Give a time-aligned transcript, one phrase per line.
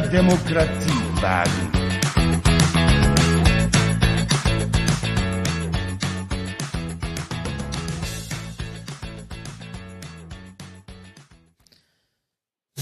[0.00, 1.72] mehr Demokratie wagen.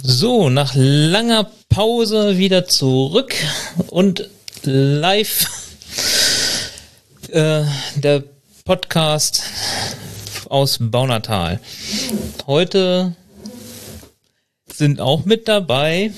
[0.03, 3.35] So, nach langer Pause wieder zurück
[3.89, 4.29] und
[4.63, 5.47] live
[7.31, 7.65] äh,
[7.97, 8.23] der
[8.65, 9.43] Podcast
[10.49, 11.61] aus Baunatal.
[12.47, 13.15] Heute
[14.73, 16.13] sind auch mit dabei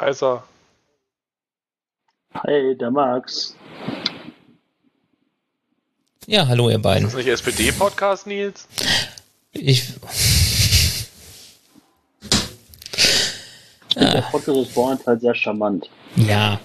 [0.00, 0.42] Kaiser.
[2.32, 3.54] Hi, der Max.
[6.26, 7.06] Ja, hallo ihr beiden.
[7.06, 8.66] Ist das nicht SPD-Podcast, Nils?
[9.52, 9.92] Ich
[13.94, 15.90] Der Podcast ist Born halt sehr charmant.
[16.16, 16.58] ja,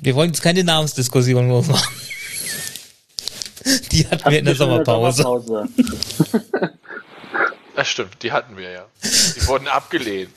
[0.00, 1.94] wir wollen jetzt keine Namensdiskussion losmachen.
[3.92, 5.24] Die hatten wir in der Sommerpause.
[5.24, 5.68] Sommerpause.
[7.76, 8.86] Das stimmt, die hatten wir ja.
[9.02, 10.32] Die wurden abgelehnt.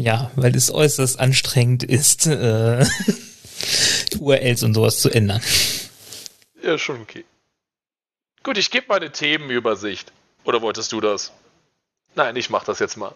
[0.00, 2.86] Ja, weil es äußerst anstrengend ist, äh,
[4.18, 5.42] URLs und sowas zu ändern.
[6.62, 7.26] Ja, schon okay.
[8.42, 10.10] Gut, ich gebe mal eine Themenübersicht.
[10.44, 11.32] Oder wolltest du das?
[12.14, 13.12] Nein, ich mach das jetzt mal.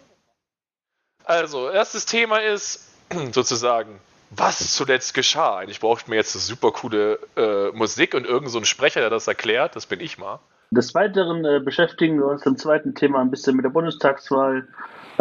[1.25, 2.87] Also, erstes Thema ist
[3.33, 5.57] sozusagen, was zuletzt geschah.
[5.57, 9.09] Eigentlich braucht man jetzt eine super coole äh, Musik und irgendeinen so einen Sprecher, der
[9.09, 9.75] das erklärt.
[9.75, 10.39] Das bin ich mal.
[10.71, 14.69] Des Weiteren äh, beschäftigen wir uns im zweiten Thema ein bisschen mit der Bundestagswahl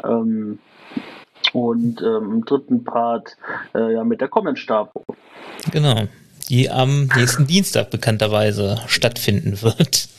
[0.03, 0.59] ähm,
[1.53, 3.37] und ähm, im dritten Part
[3.75, 5.03] äh, ja, mit der Comment-Stapel.
[5.71, 6.07] Genau.
[6.49, 10.09] Die am nächsten Dienstag bekannterweise stattfinden wird.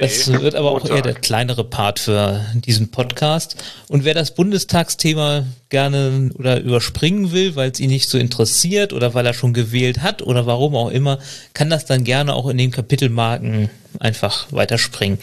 [0.00, 3.56] Das wird aber auch eher der kleinere Part für diesen Podcast.
[3.88, 9.14] Und wer das Bundestagsthema gerne oder überspringen will, weil es ihn nicht so interessiert oder
[9.14, 11.18] weil er schon gewählt hat oder warum auch immer,
[11.52, 15.18] kann das dann gerne auch in den Kapitelmarken einfach weiterspringen.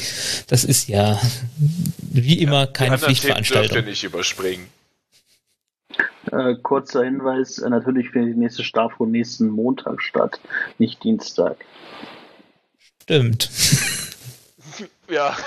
[0.48, 1.20] Das ist ja
[2.02, 3.86] wie immer keine Die anderen Themen dürft ihr Pflichtveranstaltung.
[3.86, 4.68] nicht überspringen.
[6.32, 10.40] Äh, kurzer Hinweis, äh, natürlich findet die nächste Staffel nächsten Montag statt,
[10.78, 11.58] nicht Dienstag.
[13.04, 13.50] Stimmt.
[15.08, 15.38] Ja.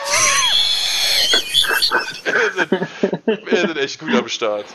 [2.25, 4.66] wir, sind, wir sind echt gut am Start.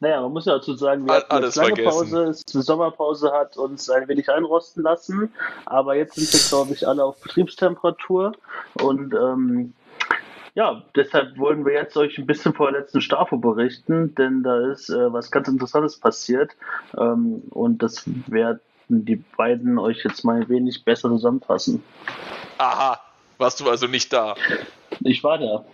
[0.00, 2.10] Naja, man muss ja dazu sagen, wir hatten alles jetzt lange vergessen.
[2.10, 5.32] Pause, die Sommerpause hat uns ein wenig einrosten lassen,
[5.64, 8.32] aber jetzt sind wir, glaube ich, alle auf Betriebstemperatur
[8.80, 9.72] und ähm,
[10.54, 14.70] ja, deshalb wollen wir jetzt euch ein bisschen vor der letzten Staffel berichten, denn da
[14.70, 16.52] ist äh, was ganz Interessantes passiert
[16.96, 21.82] ähm, und das werden die beiden euch jetzt mal ein wenig besser zusammenfassen.
[22.58, 23.00] Aha,
[23.38, 24.36] warst du also nicht da?
[25.00, 25.64] Ich war da,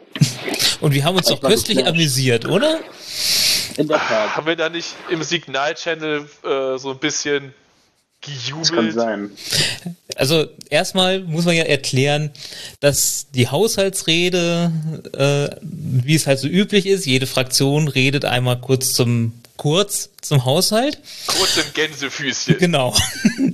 [0.81, 2.79] Und wir haben uns doch köstlich amüsiert, oder?
[3.77, 4.37] in der Tat.
[4.37, 7.55] Haben wir da nicht im Signal-Channel äh, so ein bisschen
[8.21, 8.95] Das kann gejubelt?
[8.95, 9.31] sein.
[10.17, 12.31] Also erstmal muss man ja erklären,
[12.81, 14.73] dass die Haushaltsrede,
[15.17, 20.47] äh, wie es halt so üblich ist, jede Fraktion redet einmal kurz zum kurz zum
[20.47, 20.99] Haushalt.
[21.27, 22.57] Kurz im Gänsefüßchen.
[22.59, 22.97] Genau.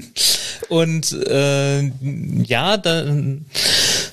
[0.68, 1.82] Und äh,
[2.44, 3.44] ja, dann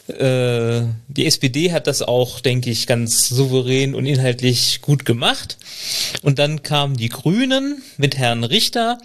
[0.08, 5.58] äh, die SPD hat das auch, denke ich, ganz souverän und inhaltlich gut gemacht.
[6.22, 8.97] Und dann kamen die Grünen mit Herrn Richter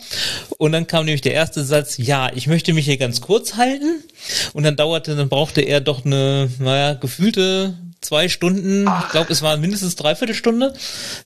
[0.59, 4.03] und dann kam nämlich der erste Satz, ja, ich möchte mich hier ganz kurz halten.
[4.53, 9.43] Und dann dauerte, dann brauchte er doch eine, naja, gefühlte zwei Stunden, ich glaube, es
[9.43, 10.75] war mindestens dreiviertel Stunde.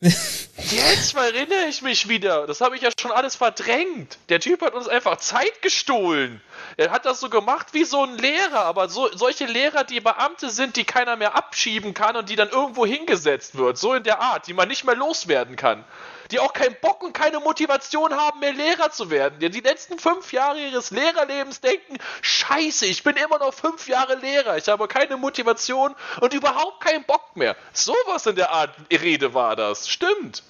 [0.00, 2.46] Jetzt erinnere ich mich wieder.
[2.46, 4.18] Das habe ich ja schon alles verdrängt.
[4.28, 6.40] Der Typ hat uns einfach Zeit gestohlen.
[6.76, 10.50] Er hat das so gemacht wie so ein Lehrer, aber so, solche Lehrer, die Beamte
[10.50, 13.76] sind, die keiner mehr abschieben kann und die dann irgendwo hingesetzt wird.
[13.76, 15.84] So in der Art, die man nicht mehr loswerden kann.
[16.32, 19.38] Die auch keinen Bock und keine Motivation haben, mehr Lehrer zu werden.
[19.38, 24.16] Die die letzten fünf Jahre ihres Lehrerlebens denken, scheiße, ich bin immer noch fünf Jahre
[24.16, 24.56] Lehrer.
[24.56, 27.54] Ich habe keine Motivation und überhaupt keinen Bock mehr.
[27.72, 29.88] Sowas in der Art Rede war das.
[29.88, 30.42] Stimmt.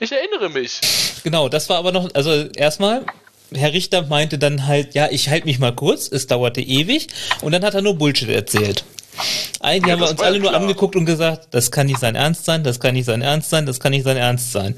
[0.00, 0.80] Ich erinnere mich.
[1.22, 3.06] Genau, das war aber noch, also erstmal,
[3.52, 7.08] Herr Richter meinte dann halt, ja, ich halte mich mal kurz, es dauerte ewig
[7.40, 8.84] und dann hat er nur Bullshit erzählt.
[9.60, 10.60] Eigentlich Ja, haben wir uns alle nur klar.
[10.62, 13.66] angeguckt und gesagt, das kann nicht sein Ernst sein, das kann nicht sein Ernst sein,
[13.66, 14.76] das kann nicht sein Ernst sein.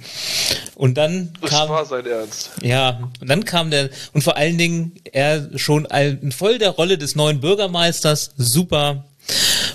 [0.75, 2.50] Und dann Das kam, war sein Ernst.
[2.62, 6.99] ja, und dann kam der, und vor allen Dingen, er schon all, voll der Rolle
[6.99, 9.05] des neuen Bürgermeisters, super.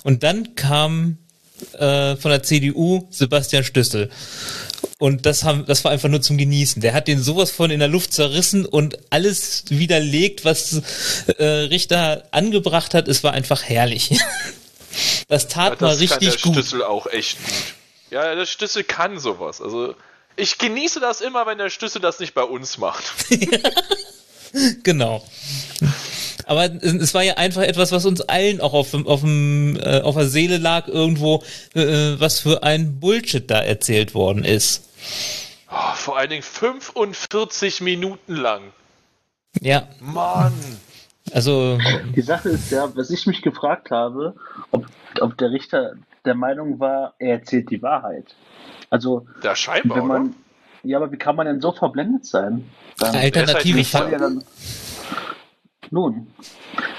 [0.03, 1.17] Und dann kam
[1.77, 4.09] äh, von der CDU Sebastian Stüssel.
[4.99, 6.81] Und das, haben, das war einfach nur zum Genießen.
[6.81, 10.81] Der hat den sowas von in der Luft zerrissen und alles widerlegt, was
[11.37, 13.07] äh, Richter angebracht hat.
[13.07, 14.11] Es war einfach herrlich.
[15.29, 16.53] Das tat Ja, mal das der richtig gut.
[16.55, 17.53] Stüssel auch echt gut.
[18.09, 19.61] Ja, der Stüssel kann sowas.
[19.61, 19.95] Also
[20.35, 23.03] ich genieße das immer, wenn der Stüssel das nicht bei uns macht.
[24.83, 25.23] Genau.
[26.51, 30.01] Aber es war ja einfach etwas, was uns allen auch auf, dem- auf, dem, äh,
[30.01, 31.43] auf der Seele lag, irgendwo,
[31.75, 34.89] äh, was für ein Bullshit da erzählt worden ist.
[35.71, 38.63] Oh, vor allen Dingen 45 Minuten lang.
[39.61, 40.51] Ja, Mann.
[41.31, 41.77] also
[42.17, 44.35] Die Sache ist ja, was ich mich gefragt habe,
[44.71, 44.87] ob,
[45.21, 45.93] ob der Richter
[46.25, 48.35] der Meinung war, er erzählt die Wahrheit.
[48.89, 50.21] Also, Der scheinbar, wenn man.
[50.23, 50.31] oder?
[50.83, 52.69] Ja, aber wie kann man denn so verblendet sein?
[52.97, 54.43] Dann, alternative ja Fakten.
[55.91, 56.27] Nun,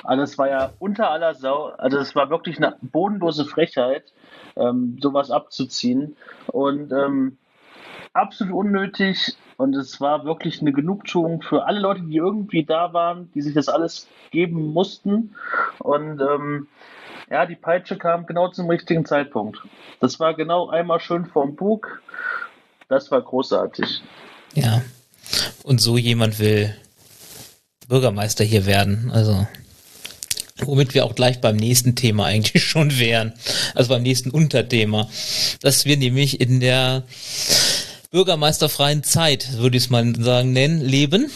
[0.04, 4.12] also es war ja unter aller Sau, also es war wirklich eine bodenlose Frechheit,
[4.56, 6.16] ähm, sowas abzuziehen
[6.46, 7.38] und ähm,
[8.12, 13.30] absolut unnötig und es war wirklich eine Genugtuung für alle Leute, die irgendwie da waren,
[13.34, 15.34] die sich das alles geben mussten
[15.78, 16.68] und ähm,
[17.30, 19.58] ja, die Peitsche kam genau zum richtigen Zeitpunkt.
[20.00, 22.02] Das war genau einmal schön vorm Bug.
[22.88, 24.02] Das war großartig.
[24.52, 24.82] Ja.
[25.62, 26.76] Und so jemand will
[27.92, 29.10] Bürgermeister hier werden.
[29.12, 29.46] Also,
[30.64, 33.34] womit wir auch gleich beim nächsten Thema eigentlich schon wären.
[33.74, 35.10] Also beim nächsten Unterthema.
[35.60, 37.02] Dass wir nämlich in der
[38.10, 41.30] bürgermeisterfreien Zeit, würde ich es mal sagen, nennen, leben.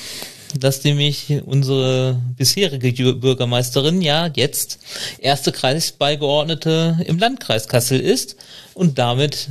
[0.58, 4.78] Dass nämlich unsere bisherige Bürgermeisterin ja jetzt
[5.18, 8.36] erste Kreisbeigeordnete im Landkreis Kassel ist
[8.72, 9.50] und damit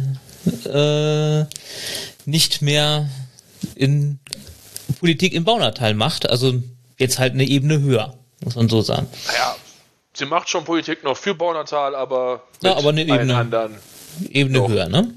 [0.66, 1.46] äh,
[2.25, 3.08] nicht mehr
[3.75, 4.18] in
[5.00, 6.28] Politik im Baunatal macht.
[6.28, 6.63] Also
[6.97, 8.13] jetzt halt eine Ebene höher,
[8.44, 9.07] muss man so sagen.
[9.27, 9.56] Naja,
[10.13, 13.36] sie macht schon Politik noch für Baunatal, aber Ja, mit aber eine Ebene.
[13.38, 13.77] anderen.
[14.30, 14.69] Ebene Doch.
[14.69, 15.13] höher, ne?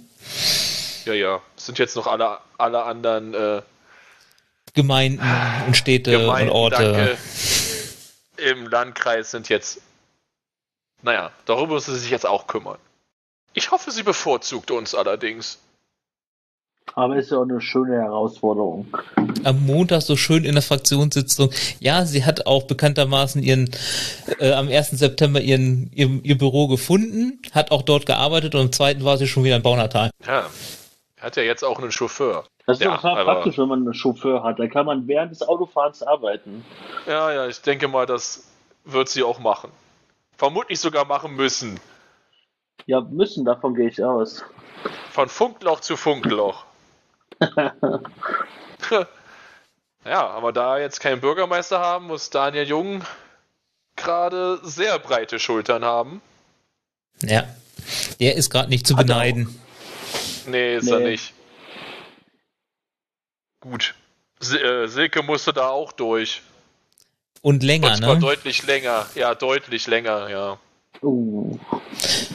[1.04, 1.40] Ja, ja.
[1.56, 3.62] Es sind jetzt noch alle, alle anderen äh,
[4.75, 5.22] Gemeinden
[5.66, 6.76] und Städte Gemeinden, und Orte.
[6.92, 7.19] danke,
[8.50, 9.81] im Landkreis sind jetzt.
[11.02, 12.78] Naja, darüber muss sie sich jetzt auch kümmern.
[13.54, 15.58] Ich hoffe, sie bevorzugt uns allerdings.
[16.94, 18.87] Aber ist ja auch eine schöne Herausforderung.
[19.44, 21.50] Am Montag so schön in der Fraktionssitzung.
[21.81, 23.70] Ja, sie hat auch bekanntermaßen ihren
[24.40, 24.90] äh, am 1.
[24.90, 29.05] September ihren, ihr, ihr Büro gefunden, hat auch dort gearbeitet und am 2.
[29.05, 30.11] war sie schon wieder in Baunatal.
[30.26, 30.46] Ja.
[31.20, 32.44] Hat ja jetzt auch einen Chauffeur.
[32.67, 34.58] Das ist Ja, doch praktisch, wenn man einen Chauffeur hat.
[34.58, 36.64] Da kann man während des Autofahrens arbeiten.
[37.06, 38.44] Ja, ja, ich denke mal, das
[38.84, 39.70] wird sie auch machen.
[40.37, 41.81] Vermutlich sogar machen müssen.
[42.87, 44.44] Ja, müssen, davon gehe ich aus.
[45.11, 46.64] Von Funkloch zu Funkloch.
[50.05, 53.02] Ja, aber da jetzt keinen Bürgermeister haben, muss Daniel Jung
[53.96, 56.23] gerade sehr breite Schultern haben.
[57.23, 57.44] Ja.
[58.20, 59.61] Der ist gerade nicht zu Hat er beneiden.
[60.46, 61.11] Nee, ist er Nee.
[61.11, 61.32] nicht.
[63.61, 63.94] Gut.
[64.38, 66.43] Sil äh, Silke musste da auch durch.
[67.43, 68.20] Und länger, Und zwar ne?
[68.20, 69.06] deutlich länger.
[69.14, 70.58] Ja, deutlich länger, ja.
[71.02, 71.58] Uh,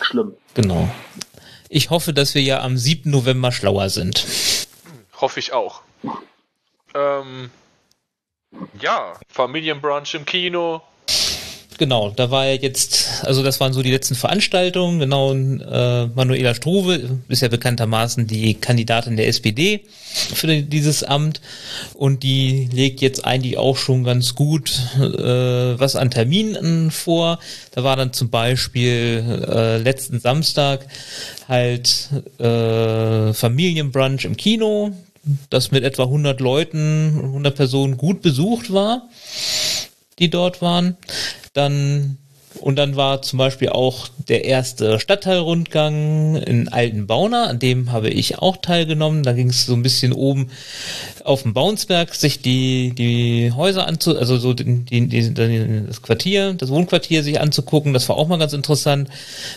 [0.01, 0.35] schlimm.
[0.53, 0.89] Genau.
[1.69, 3.09] Ich hoffe, dass wir ja am 7.
[3.09, 4.25] November schlauer sind.
[5.23, 5.83] Hoffe ich auch.
[6.93, 7.49] Ähm,
[8.81, 10.81] ja, Familienbrunch im Kino.
[11.77, 14.99] Genau, da war ja jetzt, also das waren so die letzten Veranstaltungen.
[14.99, 19.85] Genau, äh, Manuela Struve ist ja bekanntermaßen die Kandidatin der SPD
[20.35, 21.39] für die- dieses Amt
[21.95, 27.39] und die legt jetzt eigentlich auch schon ganz gut äh, was an Terminen vor.
[27.71, 30.85] Da war dann zum Beispiel äh, letzten Samstag
[31.47, 32.09] halt
[32.39, 34.91] äh, Familienbrunch im Kino,
[35.49, 39.07] das mit etwa 100 Leuten, 100 Personen gut besucht war
[40.19, 40.97] die dort waren.
[41.53, 42.17] Dann
[42.59, 48.39] und dann war zum Beispiel auch der erste Stadtteilrundgang in Altenbauna, an dem habe ich
[48.39, 49.23] auch teilgenommen.
[49.23, 50.49] Da ging es so ein bisschen oben
[51.23, 56.69] auf dem Baunsberg, sich die, die Häuser anzu, also so die, die, das Quartier, das
[56.69, 57.93] Wohnquartier sich anzugucken.
[57.93, 59.09] Das war auch mal ganz interessant.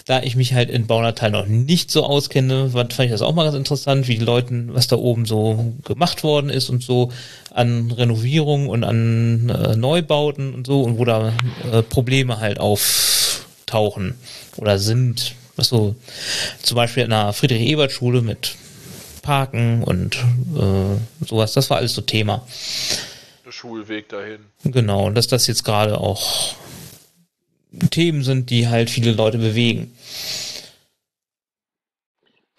[0.06, 3.44] Da ich mich halt in Baunatal noch nicht so auskenne, fand ich das auch mal
[3.44, 7.10] ganz interessant, wie die Leuten, was da oben so gemacht worden ist und so
[7.56, 11.32] an Renovierung und an äh, Neubauten und so und wo da
[11.72, 14.14] äh, Probleme halt auftauchen
[14.56, 15.34] oder sind.
[15.56, 15.96] Was so
[16.62, 18.56] zum Beispiel in der Friedrich-Ebert-Schule mit
[19.22, 22.46] Parken und äh, sowas, das war alles so Thema.
[23.46, 24.40] Der Schulweg dahin.
[24.64, 26.54] Genau, und dass das jetzt gerade auch
[27.90, 29.96] Themen sind, die halt viele Leute bewegen.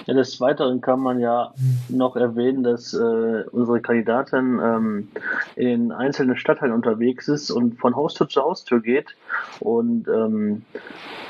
[0.08, 1.54] Ja, des Weiteren kann man ja
[1.90, 5.10] noch erwähnen, dass äh, unsere Kandidatin ähm,
[5.58, 9.18] in einzelnen Stadtteilen unterwegs ist und von Haustür zu Haustür geht
[9.60, 10.64] und ähm,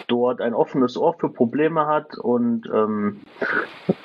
[0.07, 3.21] dort ein offenes Ohr für Probleme hat und ähm,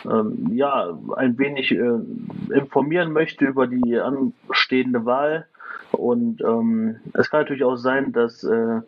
[0.06, 5.46] ähm, ja, ein wenig äh, informieren möchte über die anstehende Wahl.
[5.90, 8.80] Und ähm, es kann natürlich auch sein, dass äh,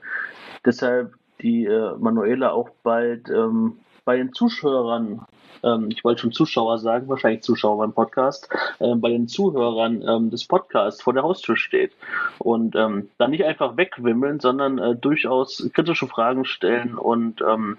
[0.64, 1.12] deshalb
[1.42, 3.74] die äh, Manuela auch bald ähm,
[4.06, 5.26] bei den Zuschauern,
[5.64, 10.30] ähm, ich wollte schon Zuschauer sagen, wahrscheinlich Zuschauer beim Podcast, äh, bei den Zuhörern ähm,
[10.30, 11.92] des Podcasts vor der Haustür steht.
[12.38, 17.76] Und ähm, dann nicht einfach wegwimmeln, sondern äh, durchaus kritische Fragen stellen und ähm,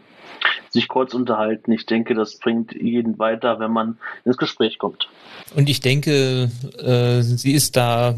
[0.69, 1.71] sich kurz unterhalten.
[1.71, 5.07] Ich denke, das bringt jeden weiter, wenn man ins Gespräch kommt.
[5.55, 6.49] Und ich denke,
[6.79, 8.15] äh, sie ist da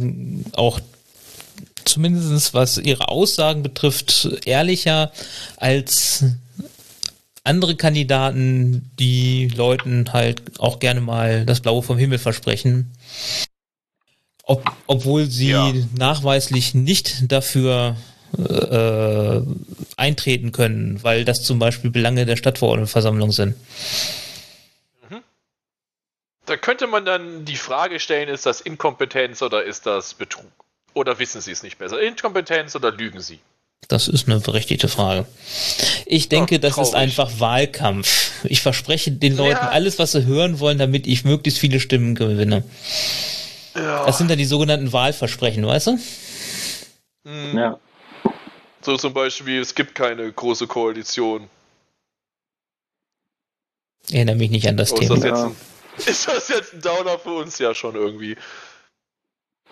[0.55, 0.79] auch
[1.85, 5.11] zumindest was ihre Aussagen betrifft, ehrlicher
[5.57, 6.25] als
[7.47, 12.91] andere Kandidaten, die Leuten halt auch gerne mal das Blaue vom Himmel versprechen.
[14.43, 15.73] Ob, obwohl sie ja.
[15.97, 17.97] nachweislich nicht dafür
[18.37, 19.41] äh,
[19.97, 23.55] eintreten können, weil das zum Beispiel Belange der Stadtverordnetenversammlung sind.
[25.09, 25.21] Mhm.
[26.45, 30.51] Da könnte man dann die Frage stellen, ist das Inkompetenz oder ist das Betrug?
[30.93, 32.01] Oder wissen Sie es nicht besser?
[32.01, 33.39] Inkompetenz oder lügen Sie?
[33.87, 35.25] Das ist eine berechtigte Frage.
[36.05, 38.43] Ich denke, Ach, das ist einfach Wahlkampf.
[38.43, 39.69] Ich verspreche den Leuten ja.
[39.69, 42.63] alles, was sie hören wollen, damit ich möglichst viele Stimmen gewinne.
[43.75, 44.05] Ja.
[44.05, 45.99] Das sind dann die sogenannten Wahlversprechen, weißt du?
[47.23, 47.57] Mhm.
[47.57, 47.79] Ja.
[48.81, 51.49] So zum Beispiel, es gibt keine große Koalition.
[54.07, 55.15] Ich erinnere mich nicht an das oh, Thema.
[55.15, 55.55] Ist das, ein,
[56.05, 58.37] ist das, jetzt ein, Downer für uns ja schon irgendwie?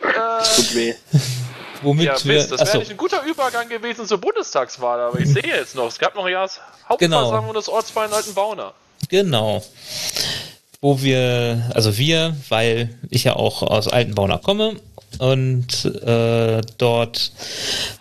[0.01, 0.93] Das tut weh.
[1.85, 5.29] Womit ja, Mist, wir, das wäre nicht ein guter Übergang gewesen zur Bundestagswahl, aber ich
[5.29, 6.47] sehe jetzt noch, es gab noch ja
[6.89, 7.53] Hauptversammlung genau.
[7.53, 8.73] des Ortsvereins Altenbauner.
[9.09, 9.63] Genau.
[10.81, 14.77] Wo wir, also wir, weil ich ja auch aus Altenbauner komme
[15.19, 17.31] und äh, dort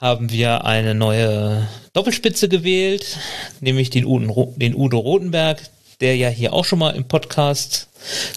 [0.00, 3.18] haben wir eine neue Doppelspitze gewählt,
[3.60, 5.60] nämlich den, Udo, den Udo Rotenberg,
[6.00, 7.88] der ja hier auch schon mal im Podcast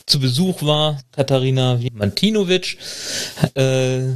[0.05, 0.99] zu Besuch war.
[1.13, 2.77] Katharina Mantinovic
[3.55, 4.09] äh,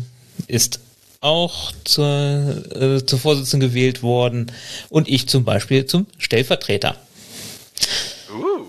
[0.48, 0.80] ist
[1.22, 4.51] auch zur, äh, zur Vorsitzenden gewählt worden
[4.90, 6.96] und ich zum Beispiel zum Stellvertreter.
[8.34, 8.66] Uh.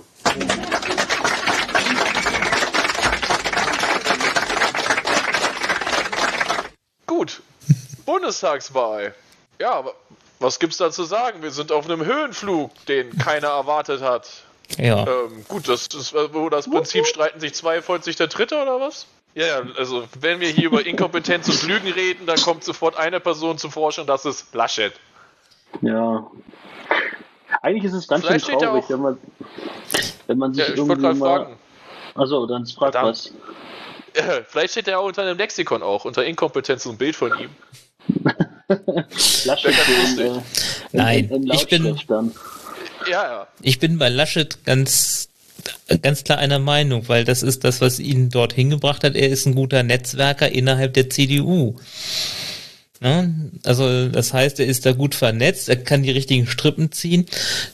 [7.07, 7.41] Gut.
[8.07, 9.15] Bundestagswahl.
[9.59, 9.95] Ja, aber
[10.39, 11.43] was gibt's da zu sagen?
[11.43, 14.29] Wir sind auf einem Höhenflug, den keiner erwartet hat.
[14.77, 15.07] Ja.
[15.07, 18.81] Ähm, gut, das ist, wo das Prinzip streiten sich zwei, folgt sich der dritte oder
[18.81, 19.07] was?
[19.35, 23.19] Ja, ja, also wenn wir hier über Inkompetenz und Lügen reden, dann kommt sofort eine
[23.19, 24.93] Person zu Forschung, das ist Laschet.
[25.81, 26.27] Ja.
[27.63, 29.19] Eigentlich ist es ganz Vielleicht schön traurig, wenn man,
[30.27, 31.17] wenn man sich ja, ich irgendwie mal...
[31.17, 31.59] Fragen.
[32.15, 33.09] Achso, dann frag Verdammt.
[33.09, 33.33] was.
[34.15, 37.33] Ja, vielleicht steht er auch unter einem Lexikon auch, unter Inkompetenz und ein Bild von
[37.39, 37.51] ihm.
[39.45, 40.41] Laschet in, äh,
[40.93, 41.99] Nein, in, in ich bin...
[42.07, 42.35] Dann.
[43.09, 43.47] Ja, ja.
[43.63, 45.29] Ich bin bei Laschet ganz
[46.01, 49.15] ganz klar einer Meinung, weil das ist das, was ihn dort hingebracht hat.
[49.15, 51.77] Er ist ein guter Netzwerker innerhalb der CDU.
[53.03, 53.29] Ja,
[53.65, 57.27] also das heißt, er ist da gut vernetzt, er kann die richtigen Strippen ziehen.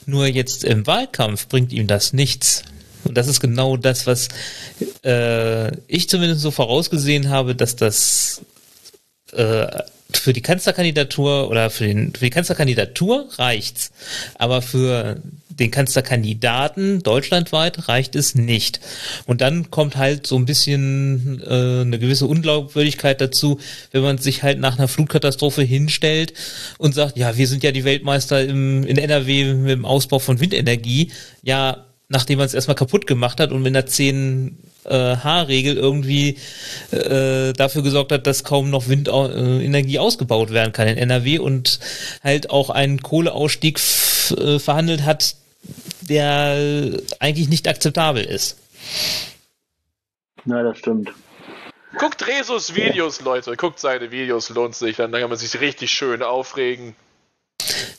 [0.07, 2.63] Nur jetzt im Wahlkampf bringt ihm das nichts.
[3.05, 4.29] Und das ist genau das, was
[5.05, 8.41] äh, ich zumindest so vorausgesehen habe, dass das
[9.33, 9.67] äh,
[10.11, 13.91] für die Kanzlerkandidatur oder für, den, für die Kanzlerkandidatur reicht's.
[14.35, 15.21] Aber für
[15.59, 18.81] den Kanzlerkandidaten deutschlandweit reicht es nicht.
[19.27, 23.59] Und dann kommt halt so ein bisschen äh, eine gewisse Unglaubwürdigkeit dazu,
[23.93, 26.33] wenn man sich halt nach einer Flutkatastrophe hinstellt
[26.79, 30.41] und sagt, ja, wir sind ja die Weltmeister im, in NRW mit dem Ausbau von
[30.41, 31.11] Windenergie.
[31.43, 36.39] Ja, nachdem man es erstmal kaputt gemacht hat und mit einer 10 äh, H-Regel irgendwie
[36.91, 41.79] äh, dafür gesorgt hat, dass kaum noch Windenergie äh, ausgebaut werden kann in NRW und
[42.25, 43.79] halt auch einen Kohleausstieg
[44.37, 45.37] äh, verhandelt hat,
[46.01, 48.59] der eigentlich nicht akzeptabel ist.
[50.45, 51.13] Na, das stimmt.
[51.99, 53.57] Guckt Resus Videos, Leute.
[53.57, 54.97] Guckt seine Videos, lohnt sich.
[54.97, 56.95] Dann kann man sich richtig schön aufregen.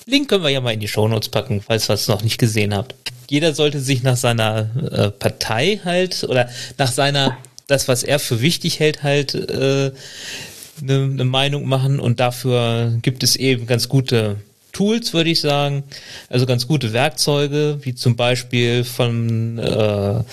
[0.05, 2.73] Link können wir ja mal in die Shownotes packen, falls ihr es noch nicht gesehen
[2.73, 2.95] habt.
[3.29, 7.37] Jeder sollte sich nach seiner äh, Partei halt oder nach seiner,
[7.67, 12.97] das, was er für wichtig hält, halt eine äh, ne, ne Meinung machen und dafür
[13.01, 14.37] gibt es eben ganz gute
[14.71, 15.83] Tools, würde ich sagen.
[16.29, 20.23] Also ganz gute Werkzeuge, wie zum Beispiel von äh,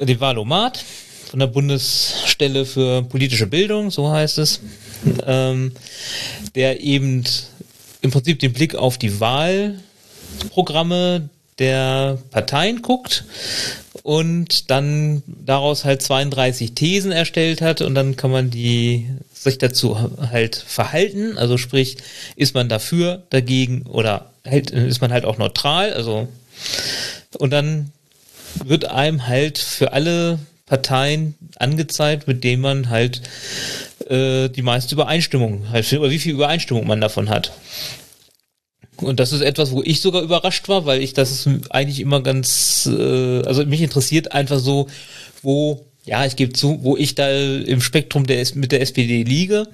[0.00, 0.84] dem Valomat,
[1.30, 4.60] von der Bundesstelle für politische Bildung, so heißt es,
[5.26, 5.72] ähm,
[6.54, 7.24] der eben
[8.00, 13.24] im Prinzip den Blick auf die Wahlprogramme der Parteien guckt
[14.02, 19.06] und dann daraus halt 32 Thesen erstellt hat und dann kann man die
[19.42, 19.98] sich dazu
[20.30, 21.96] halt verhalten, also sprich,
[22.36, 26.28] ist man dafür, dagegen oder halt, ist man halt auch neutral, also
[27.38, 27.92] und dann
[28.64, 33.22] wird einem halt für alle Parteien angezeigt, mit denen man halt
[34.08, 37.52] äh, die meiste Übereinstimmung, halt, oder wie viel Übereinstimmung man davon hat.
[38.96, 42.88] Und das ist etwas, wo ich sogar überrascht war, weil ich das eigentlich immer ganz,
[42.92, 44.88] äh, also mich interessiert einfach so,
[45.42, 49.68] wo, ja, ich gebe zu, wo ich da im Spektrum der, mit der SPD liege.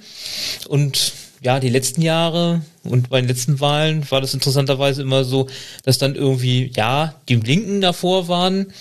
[0.67, 5.47] Und ja, die letzten Jahre und bei den letzten Wahlen war das interessanterweise immer so,
[5.83, 8.73] dass dann irgendwie, ja, die Linken davor waren,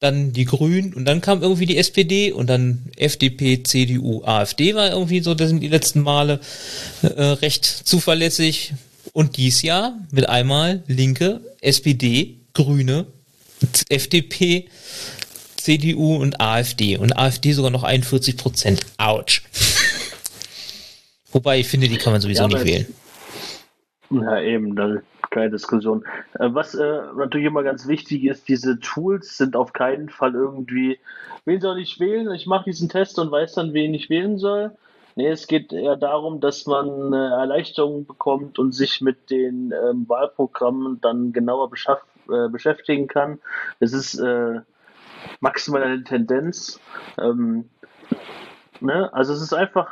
[0.00, 4.90] dann die Grünen und dann kam irgendwie die SPD und dann FDP, CDU, AfD war
[4.90, 6.40] irgendwie so, das sind die letzten Male
[7.02, 8.74] äh, recht zuverlässig.
[9.12, 13.06] Und dies Jahr mit einmal Linke, SPD, Grüne,
[13.88, 14.68] FDP,
[15.68, 16.96] CDU und AfD.
[16.96, 18.80] Und AfD sogar noch 41 Prozent.
[18.96, 19.42] Autsch.
[21.30, 22.86] Wobei ich finde, die kann man sowieso Ja, nicht wählen.
[24.08, 24.96] Ja, eben, da
[25.28, 26.06] keine Diskussion.
[26.38, 30.98] Äh, Was äh, natürlich immer ganz wichtig ist, diese Tools sind auf keinen Fall irgendwie,
[31.44, 32.32] wen soll ich wählen?
[32.32, 34.70] Ich mache diesen Test und weiß dann, wen ich wählen soll.
[35.16, 40.08] Nee, es geht eher darum, dass man äh, Erleichterungen bekommt und sich mit den ähm,
[40.08, 41.70] Wahlprogrammen dann genauer
[42.30, 43.38] äh, beschäftigen kann.
[43.80, 44.60] Es ist äh,
[45.40, 46.80] maximal eine Tendenz.
[47.20, 47.68] Ähm,
[48.80, 49.12] ne?
[49.12, 49.88] Also es ist einfach,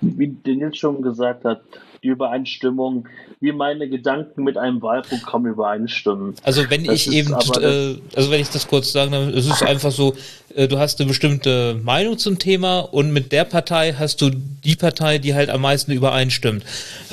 [0.00, 1.62] wie Nils schon gesagt hat,
[2.02, 3.08] die Übereinstimmung,
[3.40, 6.34] wie meine Gedanken mit einem Wahlprogramm übereinstimmen.
[6.42, 9.62] Also wenn Das ich eben, äh, also wenn ich das kurz sagen darf, es ist
[9.62, 10.14] einfach so,
[10.54, 14.74] äh, du hast eine bestimmte Meinung zum Thema und mit der Partei hast du die
[14.74, 16.64] Partei, die halt am meisten übereinstimmt.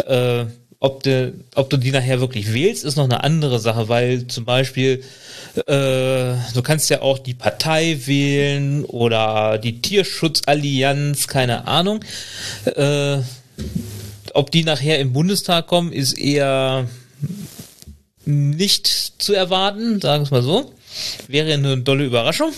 [0.07, 0.45] Äh,
[0.79, 4.45] ob, du, ob du die nachher wirklich wählst, ist noch eine andere Sache, weil zum
[4.45, 5.03] Beispiel
[5.55, 12.03] äh, du kannst ja auch die Partei wählen oder die Tierschutzallianz, keine Ahnung.
[12.65, 13.17] Äh,
[14.33, 16.87] ob die nachher im Bundestag kommen, ist eher
[18.25, 20.73] nicht zu erwarten, sagen wir es mal so.
[21.27, 22.53] Wäre eine dolle Überraschung.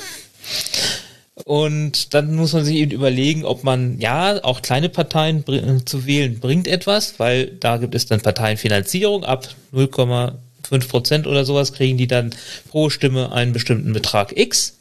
[1.46, 6.06] Und dann muss man sich eben überlegen, ob man, ja, auch kleine Parteien br- zu
[6.06, 9.24] wählen bringt etwas, weil da gibt es dann Parteienfinanzierung.
[9.24, 12.32] Ab 0,5 Prozent oder sowas kriegen die dann
[12.70, 14.78] pro Stimme einen bestimmten Betrag X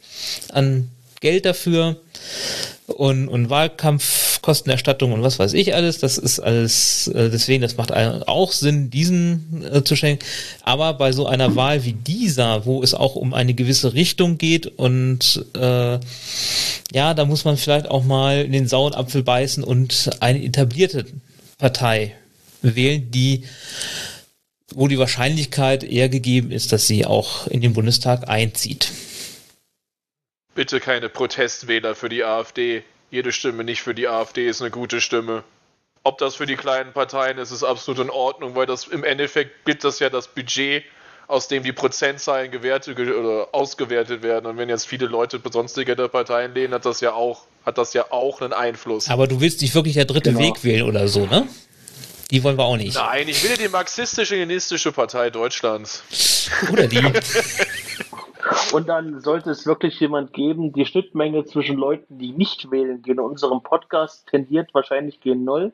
[0.51, 0.89] an
[1.21, 1.97] Geld dafür
[2.91, 5.99] und, und Wahlkampfkostenerstattung und was weiß ich alles.
[5.99, 10.25] Das ist alles, äh, deswegen, das macht auch Sinn, diesen äh, zu schenken.
[10.63, 14.67] Aber bei so einer Wahl wie dieser, wo es auch um eine gewisse Richtung geht
[14.67, 15.99] und äh,
[16.93, 21.05] ja, da muss man vielleicht auch mal in den sauren Apfel beißen und eine etablierte
[21.57, 22.13] Partei
[22.61, 23.43] wählen, die
[24.73, 28.91] wo die Wahrscheinlichkeit eher gegeben ist, dass sie auch in den Bundestag einzieht.
[30.55, 32.83] Bitte keine Protestwähler für die AfD.
[33.09, 35.43] Jede Stimme nicht für die AfD ist eine gute Stimme.
[36.03, 39.65] Ob das für die kleinen Parteien ist, ist absolut in Ordnung, weil das im Endeffekt
[39.65, 40.83] gibt das ja das Budget,
[41.27, 44.45] aus dem die Prozentzahlen gewertet ge- oder ausgewertet werden.
[44.47, 47.93] Und wenn jetzt viele Leute sonstige der Parteien lehnen, hat das ja auch, hat das
[47.93, 49.09] ja auch einen Einfluss.
[49.09, 50.41] Aber du willst nicht wirklich der dritte Genau.
[50.41, 51.47] Weg wählen oder so, ne?
[52.31, 52.95] Die wollen wir auch nicht.
[52.95, 56.49] Nein, ich will die marxistisch-leninistische Partei Deutschlands.
[56.71, 57.01] Oder die.
[58.71, 63.17] Und dann sollte es wirklich jemand geben, die Schnittmenge zwischen Leuten, die nicht wählen gehen,
[63.17, 65.73] in unserem Podcast tendiert wahrscheinlich gegen Null.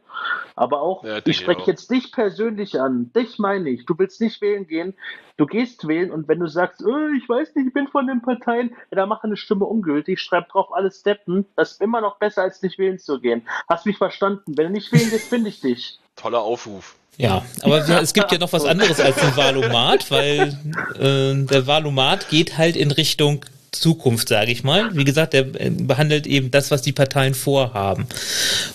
[0.55, 3.11] Aber auch, Ja, ich spreche jetzt dich persönlich an.
[3.13, 3.85] Dich meine ich.
[3.85, 4.95] Du willst nicht wählen gehen.
[5.37, 8.23] Du gehst wählen und wenn du sagst, oh, ich weiß nicht, ich bin von den
[8.23, 11.45] Parteien, ja, dann mach eine Stimme ungültig, schreib drauf alles Steppen.
[11.55, 13.47] Das ist immer noch besser, als nicht wählen zu gehen.
[13.69, 14.57] Hast mich verstanden?
[14.57, 15.99] Wenn du nicht wählen gehst, finde ich dich.
[16.17, 16.95] Toller Aufruf.
[17.17, 20.57] Ja, aber es gibt ja noch was anderes als ein Valomat, weil
[20.99, 24.95] äh, der Valomat geht halt in Richtung Zukunft, sage ich mal.
[24.95, 28.07] Wie gesagt, der äh, behandelt eben das, was die Parteien vorhaben.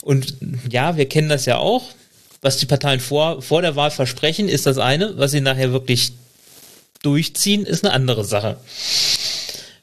[0.02, 0.36] Und
[0.68, 1.82] ja, wir kennen das ja auch.
[2.40, 5.16] Was die Parteien vor, vor der Wahl versprechen, ist das eine.
[5.16, 6.12] Was sie nachher wirklich
[7.02, 8.58] durchziehen, ist eine andere Sache.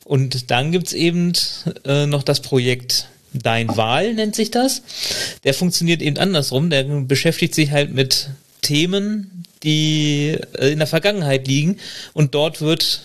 [0.03, 1.33] Und dann gibt's eben
[1.85, 4.81] äh, noch das Projekt Dein Wahl, nennt sich das.
[5.43, 6.69] Der funktioniert eben andersrum.
[6.69, 8.29] Der beschäftigt sich halt mit
[8.61, 11.77] Themen, die äh, in der Vergangenheit liegen.
[12.13, 13.01] Und dort wird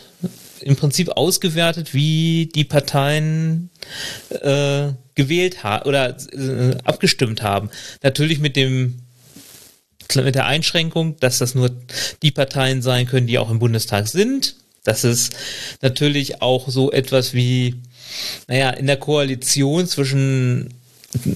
[0.61, 3.71] im Prinzip ausgewertet, wie die Parteien
[4.31, 7.71] äh, gewählt haben oder äh, abgestimmt haben.
[8.03, 9.01] Natürlich mit dem
[10.15, 11.71] mit der Einschränkung, dass das nur
[12.23, 14.57] die Parteien sein können, die auch im Bundestag sind.
[14.85, 15.31] Dass es
[15.81, 17.77] natürlich auch so etwas wie,
[18.49, 20.75] naja, in der Koalition zwischen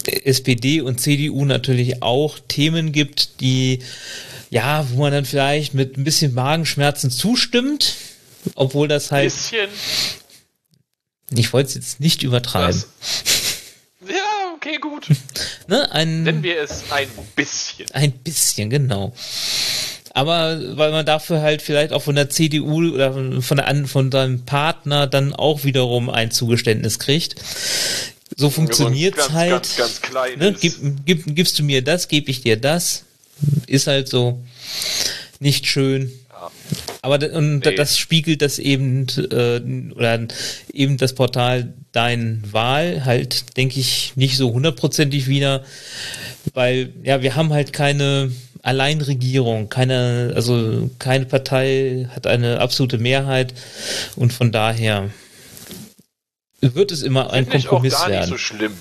[0.04, 3.80] SPD und CDU natürlich auch Themen gibt, die,
[4.50, 7.94] ja, wo man dann vielleicht mit ein bisschen Magenschmerzen zustimmt,
[8.54, 9.68] obwohl das halt, Bisschen.
[11.30, 12.88] ich wollte es jetzt nicht übertreiben, Was?
[14.08, 15.06] Ja, okay, gut.
[15.68, 17.90] ne, ein, Nennen wir es ein bisschen.
[17.92, 19.12] Ein bisschen, genau.
[20.18, 24.44] Aber weil man dafür halt vielleicht auch von der CDU oder von, der, von seinem
[24.44, 27.36] Partner dann auch wiederum ein Zugeständnis kriegt.
[28.36, 29.52] So funktioniert's ganz, halt.
[29.52, 30.38] Ganz, ganz klein.
[30.40, 30.56] ne?
[30.60, 30.74] Gib,
[31.06, 33.04] gib, gibst du mir das, gebe ich dir das.
[33.68, 34.42] Ist halt so.
[35.38, 36.10] nicht schön.
[37.00, 37.76] Aber und Nee.
[37.76, 39.60] das spiegelt das eben äh,
[39.94, 40.26] oder
[40.72, 45.64] eben das Portal Dein Wahl halt, denke ich, nicht so hundertprozentig wieder,
[46.54, 53.54] weil ja wir haben halt keine Alleinregierung, keine also keine Partei hat eine absolute Mehrheit
[54.16, 55.10] und von daher
[56.60, 58.76] wird es immer ein Finde ich auch Kompromiss gar nicht so schlimm.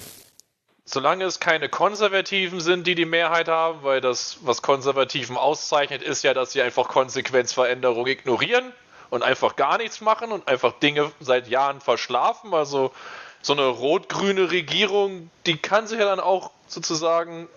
[0.86, 6.24] Solange es keine Konservativen sind, die die Mehrheit haben, weil das, was Konservativen auszeichnet, ist
[6.24, 8.72] ja, dass sie einfach Konsequenzveränderung ignorieren
[9.10, 12.54] und einfach gar nichts machen und einfach Dinge seit Jahren verschlafen.
[12.54, 12.94] Also
[13.42, 17.48] so eine rot-grüne Regierung, die kann sich ja dann auch sozusagen.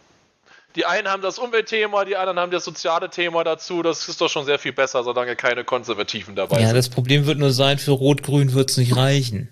[0.76, 3.82] Die einen haben das Umweltthema, die anderen haben das soziale Thema dazu.
[3.82, 6.76] Das ist doch schon sehr viel besser, solange keine Konservativen dabei Ja, sind.
[6.76, 9.48] das Problem wird nur sein, für Rot-Grün wird es nicht reichen.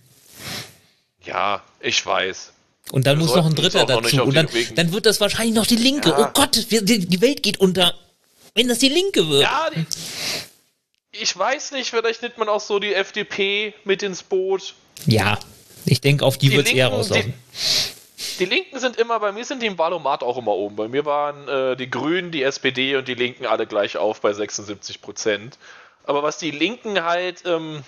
[1.25, 2.53] Ja, ich weiß.
[2.93, 4.23] Und dann Wir muss noch ein Dritter dazu.
[4.23, 6.11] Und dann, dann wird das wahrscheinlich noch die Linke.
[6.11, 6.29] Ja.
[6.29, 7.95] Oh Gott, wir, die, Welt geht unter.
[8.55, 9.43] Wenn das die Linke wird.
[9.43, 9.85] Ja, die,
[11.13, 14.75] ich weiß nicht, vielleicht nimmt man auch so die FDP mit ins Boot.
[15.07, 15.39] Ja,
[15.85, 17.35] ich denke, auf die, Die wird es eher rauslaufen.
[17.35, 17.98] Die
[18.45, 20.77] Linken sind immer, bei mir sind die im Wahlomat auch immer oben.
[20.77, 24.33] Bei mir waren äh, die Grünen, die SPD und die Linken alle gleich auf bei
[24.33, 25.59] 76 Prozent.
[26.05, 27.83] Aber was die Linken halt, ähm,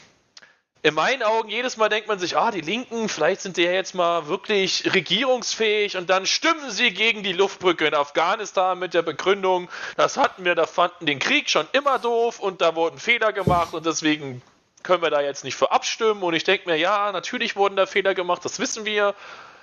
[0.82, 3.72] in meinen Augen, jedes Mal denkt man sich, ah, die Linken, vielleicht sind die ja
[3.72, 9.02] jetzt mal wirklich regierungsfähig und dann stimmen sie gegen die Luftbrücke in Afghanistan mit der
[9.02, 13.32] Begründung, das hatten wir, da fanden den Krieg schon immer doof und da wurden Fehler
[13.34, 14.40] gemacht und deswegen
[14.82, 16.22] können wir da jetzt nicht für abstimmen.
[16.22, 19.14] Und ich denke mir, ja, natürlich wurden da Fehler gemacht, das wissen wir.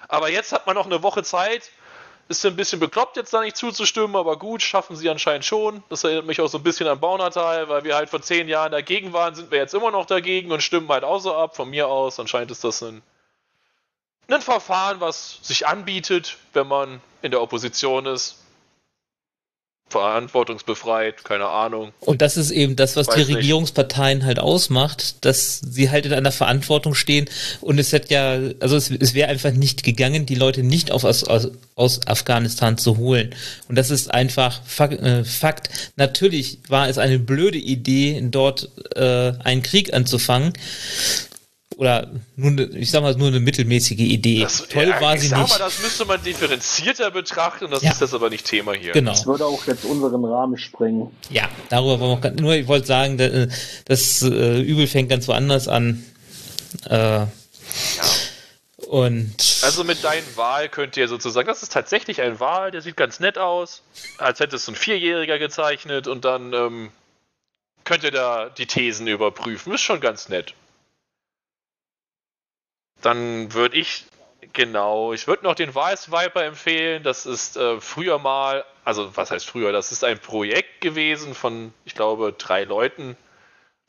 [0.08, 1.72] Aber jetzt hat man noch eine Woche Zeit.
[2.30, 5.82] Ist ein bisschen bekloppt, jetzt da nicht zuzustimmen, aber gut, schaffen sie anscheinend schon.
[5.88, 8.74] Das erinnert mich auch so ein bisschen an Baunatal, weil wir halt vor zehn Jahren
[8.74, 11.56] dagegen waren, sind wir jetzt immer noch dagegen und stimmen halt auch so ab.
[11.56, 13.02] Von mir aus, anscheinend ist das ein,
[14.28, 18.44] ein Verfahren, was sich anbietet, wenn man in der Opposition ist.
[19.90, 21.94] Verantwortungsbefreit, keine Ahnung.
[22.02, 23.38] Und das ist eben das, was Weiß die nicht.
[23.38, 27.30] Regierungsparteien halt ausmacht, dass sie halt in einer Verantwortung stehen.
[27.62, 31.06] Und es hätte ja, also es, es wäre einfach nicht gegangen, die Leute nicht auf,
[31.06, 31.24] aus,
[31.76, 33.34] aus, Afghanistan zu holen.
[33.70, 35.70] Und das ist einfach Fak äh, Fakt.
[35.96, 40.54] Natürlich war es eine blöde Idee, dort äh, einen Krieg anzufangen.
[41.78, 44.42] Oder nur, ich sag mal, nur eine mittelmäßige Idee.
[44.42, 45.50] Das, Toll ja, war ich sie sag nicht.
[45.52, 47.92] Mal, das müsste man differenzierter betrachten, das Ja.
[47.92, 48.94] ist jetzt aber nicht Thema hier.
[48.94, 49.12] genau.
[49.12, 51.12] Das würde auch jetzt unseren Rahmen sprengen.
[51.30, 53.48] Ja, darüber wollen wir auch nur, ich wollte sagen, äh,
[53.86, 56.04] das äh, Übel fängt ganz woanders an.
[56.90, 57.26] Äh,
[58.88, 62.96] Und Also mit deinen Wahl könnt ihr sozusagen, das ist tatsächlich ein Wahl, der sieht
[62.98, 63.82] ganz nett aus,
[64.18, 66.90] als hätte es ein Vierjähriger gezeichnet und dann ähm,
[67.84, 69.74] könnt ihr da die Thesen überprüfen.
[69.74, 70.54] Ist schon ganz nett.
[73.02, 74.06] Dann würde ich,
[74.54, 77.04] genau, ich würde noch den Weiß Viper empfehlen.
[77.04, 81.74] Das ist äh, früher mal, also was heißt früher, das ist ein Projekt gewesen von,
[81.86, 83.16] ich glaube, drei Leuten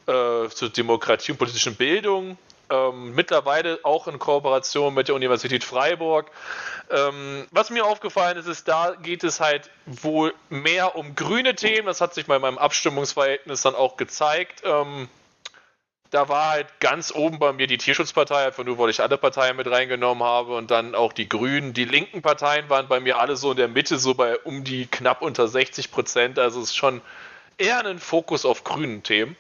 [0.06, 2.38] äh, zur Demokratie und politischen Bildung.
[2.70, 6.30] Ähm, mittlerweile auch in Kooperation mit der Universität Freiburg.
[6.90, 11.86] Ähm, was mir aufgefallen ist, ist, da geht es halt wohl mehr um grüne Themen.
[11.86, 14.62] Das hat sich bei meinem Abstimmungsverhältnis dann auch gezeigt.
[14.64, 15.08] Ähm,
[16.10, 19.56] da war halt ganz oben bei mir die Tierschutzpartei, einfach nur, weil ich alle Parteien
[19.56, 21.74] mit reingenommen habe und dann auch die Grünen.
[21.74, 24.86] Die linken Parteien waren bei mir alle so in der Mitte, so bei um die
[24.86, 26.38] knapp unter 60 Prozent.
[26.38, 27.02] Also es ist schon
[27.58, 29.36] eher ein Fokus auf grünen Themen.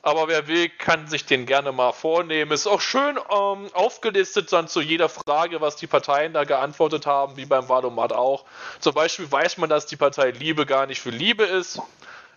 [0.00, 2.52] Aber wer will, kann sich den gerne mal vornehmen.
[2.52, 7.36] Ist auch schön ähm, aufgelistet dann zu jeder Frage, was die Parteien da geantwortet haben,
[7.36, 8.44] wie beim Wahlomat auch.
[8.78, 11.82] Zum Beispiel weiß man, dass die Partei Liebe gar nicht für Liebe ist.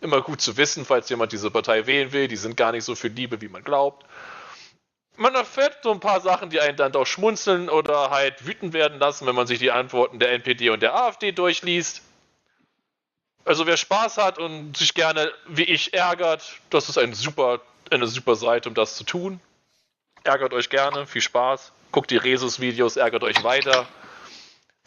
[0.01, 2.27] Immer gut zu wissen, falls jemand diese Partei wählen will.
[2.27, 4.05] Die sind gar nicht so für Liebe, wie man glaubt.
[5.15, 8.97] Man erfährt so ein paar Sachen, die einen dann doch schmunzeln oder halt wütend werden
[8.97, 12.01] lassen, wenn man sich die Antworten der NPD und der AfD durchliest.
[13.45, 17.61] Also wer Spaß hat und sich gerne wie ich ärgert, das ist ein super,
[17.91, 19.39] eine super Seite, um das zu tun.
[20.23, 21.71] Ärgert euch gerne, viel Spaß.
[21.91, 23.87] Guckt die Resus-Videos, ärgert euch weiter.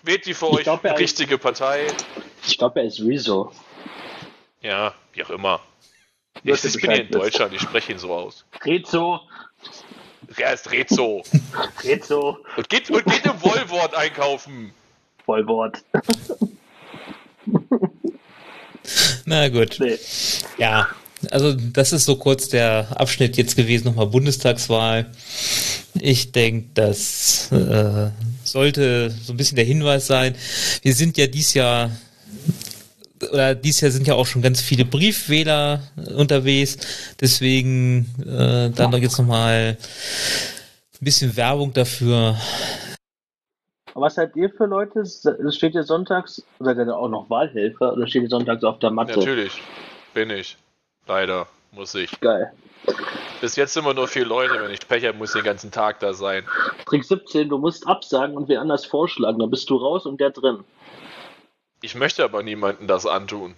[0.03, 1.87] Wählt die für Ich euch glaub, richtige Partei.
[2.47, 3.53] Ich glaube, er ist Rezo.
[4.65, 5.61] Ja, wie auch immer.
[6.43, 7.11] Ich, ich bin hier in.
[7.11, 8.47] Deutschland, ich spreche ihn so aus.
[8.65, 9.21] Rezo,
[10.37, 11.23] Er ist Rezo.
[11.85, 14.73] Rezo, Und geht, und geht im Wollwort einkaufen.
[15.27, 15.85] Vollwort.
[19.27, 19.77] na gut.
[19.81, 19.99] Nee.
[20.57, 20.89] Ja,
[21.31, 25.13] also das ist so kurz der Abschnitt jetzt gewesen, nochmal Bundestagswahl.
[25.93, 28.11] Ich denke, das äh,
[28.45, 30.35] sollte so ein bisschen der Hinweis sein.
[30.81, 31.91] Wir sind ja dies Jahr
[33.33, 35.81] oder dies Jahr sind ja auch schon ganz viele Briefwähler
[36.17, 37.15] unterwegs.
[37.21, 42.37] Deswegen äh, dann doch jetzt nochmal ein bisschen Werbung dafür.
[43.95, 45.05] Was seid ihr für Leute?
[45.51, 48.91] Steht ihr sonntags, seid ihr da auch noch Wahlhelfer oder steht ihr sonntags auf der
[48.91, 49.19] Matte?
[49.19, 49.63] Natürlich.
[50.15, 50.57] bin ich.
[51.07, 52.19] Leider, muss ich.
[52.21, 52.53] Geil.
[53.41, 54.55] Bis jetzt sind wir nur vier Leute.
[54.63, 56.45] Wenn ich Pech habe, muss ich den ganzen Tag da sein.
[56.87, 59.39] Trick 17, du musst absagen und wer anders vorschlagen.
[59.39, 60.65] Dann bist du raus und der drin.
[61.85, 63.55] Ich möchte aber niemandem das antun.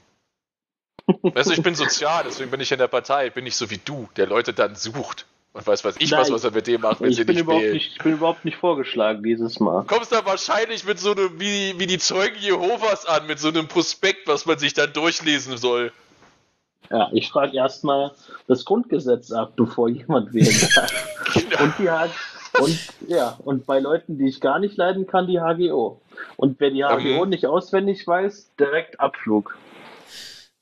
[1.22, 3.30] Weißt du, ich bin sozial, deswegen bin ich in der Partei.
[3.30, 5.26] Bin nicht so wie du, der Leute dann sucht.
[5.52, 6.20] Und weiß, was ich Nein.
[6.22, 7.74] was, was er mit dem macht, wenn Ich sie bin, nicht überhaupt wählen.
[7.74, 9.84] nicht, ich bin überhaupt nicht vorgeschlagen dieses Mal.
[9.84, 13.68] kommst da wahrscheinlich mit so einem, wie, wie die Zeugen Jehovas an, mit so einem
[13.68, 15.92] Prospekt, was man sich dann durchlesen soll.
[16.90, 18.10] Ja, ich frage erstmal
[18.48, 20.88] das Grundgesetz ab, bevor jemand wählen kann.
[21.34, 21.62] Genau.
[21.64, 22.08] Und die H
[22.60, 26.00] und ja, und bei Leuten, die ich gar nicht leiden kann, die HGO.
[26.36, 27.30] Und wer die HGO Mhm.
[27.30, 29.56] nicht auswendig weiß, direkt Abflug.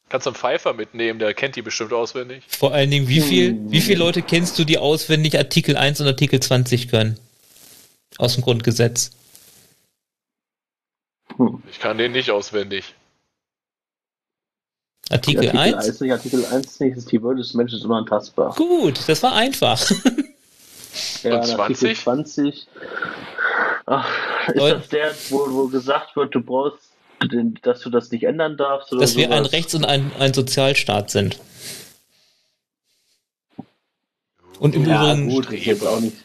[0.09, 2.45] Kannst du einen Pfeifer mitnehmen, der kennt die bestimmt auswendig.
[2.49, 3.71] Vor allen Dingen, wie viel, Hm.
[3.73, 7.19] wie viele Leute kennst du, die auswendig Artikel 1 und Artikel 20 können?
[8.19, 9.11] Aus dem Grundgesetz.
[11.69, 12.95] Ich kann den nicht auswendig.
[15.11, 15.75] Artikel, Artikel 1?
[15.89, 18.55] 1 nicht, Artikel 1 nicht, ist die Würde des Menschen ist unantastbar.
[18.55, 19.85] Gut, das war einfach.
[21.23, 21.99] Ja, Und und Artikel 20?
[21.99, 22.67] 20
[23.87, 24.09] ach,
[24.49, 26.79] ist das der, wo, wo gesagt wird, du brauchst,
[27.31, 28.93] den, dass du das nicht ändern darfst?
[28.93, 29.53] Oder Dass wir ein sowas?
[29.53, 31.39] Rechts- und ein, ein Sozialstaat sind.
[34.59, 36.17] Und im Ja, Übrigen, gut, jetzt auch nicht.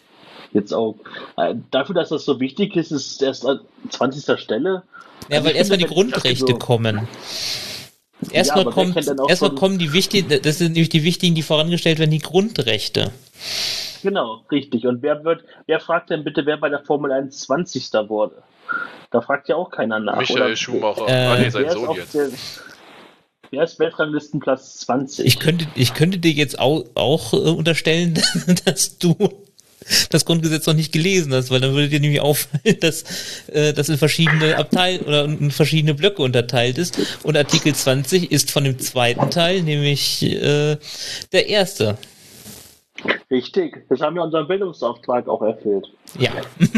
[0.54, 0.96] Jetzt auch.
[1.38, 4.40] Äh, dafür, dass das so wichtig ist, ist es erst an 20.
[4.40, 4.84] Stelle.
[5.30, 7.08] ja, Also weil erstmal die wenn- Grundrechte also- kommen.
[8.32, 8.76] Erstmal auch
[9.30, 13.12] erstmal schon- kommen die wichtigen, das sind nämlich die wichtigen, die vorangestellt werden, die Grundrechte.
[14.02, 14.86] Genau, richtig.
[14.86, 17.92] Und wer wird, wer fragt denn bitte, wer bei der Formel 1 20.
[18.08, 18.42] wurde?
[19.12, 20.18] Da fragt ja auch keiner nach.
[20.18, 20.56] Michael oder?
[20.56, 21.08] Schumacher.
[21.08, 22.14] Äh, ah, nee, sein Wer ist, Sohn auf jetzt.
[22.14, 22.30] der,
[23.52, 25.26] wer ist Weltranglistenplatz 20?
[25.26, 28.22] Ich könnte, ich könnte dir jetzt auch, auch äh, unterstellen,
[28.66, 29.16] dass du
[30.10, 33.04] das Grundgesetz noch nicht gelesen hast, weil dann würde dir nämlich auffallen, dass
[33.48, 37.00] äh, das in verschiedene Abteil oder in verschiedene Blöcke unterteilt ist.
[37.24, 40.78] Und Artikel 20 ist von dem zweiten Teil, nämlich äh,
[41.32, 41.98] der erste.
[43.32, 43.86] Richtig.
[43.90, 45.88] Das haben wir unseren Bildungsauftrag auch erfüllt.
[46.18, 46.32] Ja.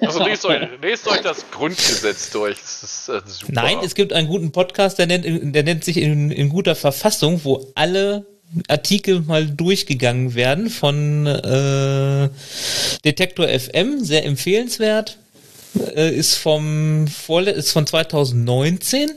[0.00, 2.56] Also lest euch, lest euch das Grundgesetz durch.
[2.56, 3.52] Das ist äh, super.
[3.52, 7.40] Nein, es gibt einen guten Podcast, der nennt, der nennt sich in, in guter Verfassung,
[7.44, 8.26] wo alle
[8.66, 12.28] Artikel mal durchgegangen werden von äh,
[13.04, 15.18] Detektor FM, sehr empfehlenswert.
[15.94, 19.10] Äh, ist vom Vorle ist von 2019,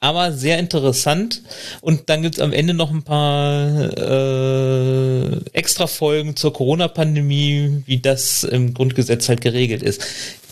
[0.00, 1.42] aber sehr interessant.
[1.80, 8.44] Und dann gibt's am Ende noch ein paar äh, extra Folgen zur Corona-Pandemie, wie das
[8.44, 10.02] im Grundgesetz halt geregelt ist.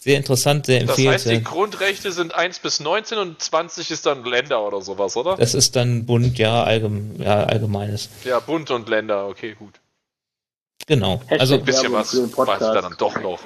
[0.03, 1.45] Sehr interessant, sehr das heißt, die empfehlenswert.
[1.45, 5.37] Grundrechte sind 1 bis 19 und 20 ist dann Länder oder sowas, oder?
[5.37, 8.11] Das ist dann Bund, ja, allgem, ja allgemeines.
[8.23, 9.81] Ja, Bund und Länder, okay, gut.
[10.87, 11.21] Genau.
[11.21, 13.41] Hashtag Also Ein bisschen was weiß ich dann doch noch.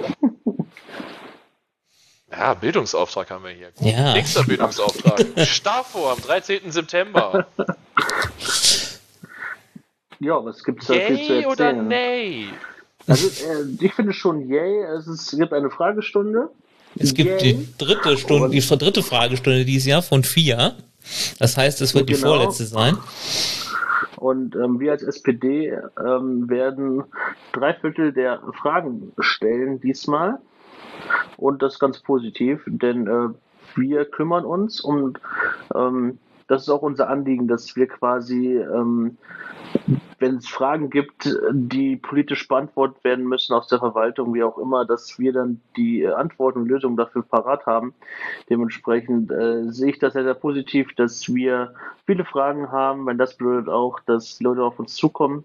[2.30, 3.70] Ja, Bildungsauftrag haben wir hier.
[3.80, 4.12] Ja.
[4.12, 5.24] Nächster Bildungsauftrag.
[5.46, 6.70] Stafo am 13.
[6.70, 7.46] September.
[10.20, 11.88] Ja, was gibt's da viel zu Yay oder erzählen?
[11.88, 12.48] nay?
[13.06, 14.82] Also, äh, ich finde schon yay.
[14.96, 16.50] Es, ist, es gibt eine Fragestunde.
[16.96, 17.54] es gibt Yay.
[17.54, 20.74] die dritte Stunde, die dritte Fragestunde dieses Jahr von vier.
[21.38, 22.28] Das heißt, es wird die Genau.
[22.34, 22.98] vorletzte sein.
[24.16, 25.68] Und ähm, wir als SPD
[26.04, 27.04] ähm, werden
[27.52, 30.38] drei Viertel der Fragen stellen diesmal.
[31.36, 33.28] Und das ist ganz positiv, denn äh,
[33.76, 35.20] wir kümmern uns und
[35.74, 39.18] ähm, das ist auch unser Anliegen, dass wir quasi, ähm,
[40.18, 44.84] wenn es Fragen gibt, die politisch beantwortet werden müssen aus der Verwaltung, wie auch immer,
[44.86, 47.94] dass wir dann die Antworten und Lösungen dafür parat haben.
[48.48, 51.74] Dementsprechend äh, sehe ich das sehr, sehr positiv, dass wir
[52.06, 55.44] viele Fragen haben, weil das bedeutet auch, dass Leute auf uns zukommen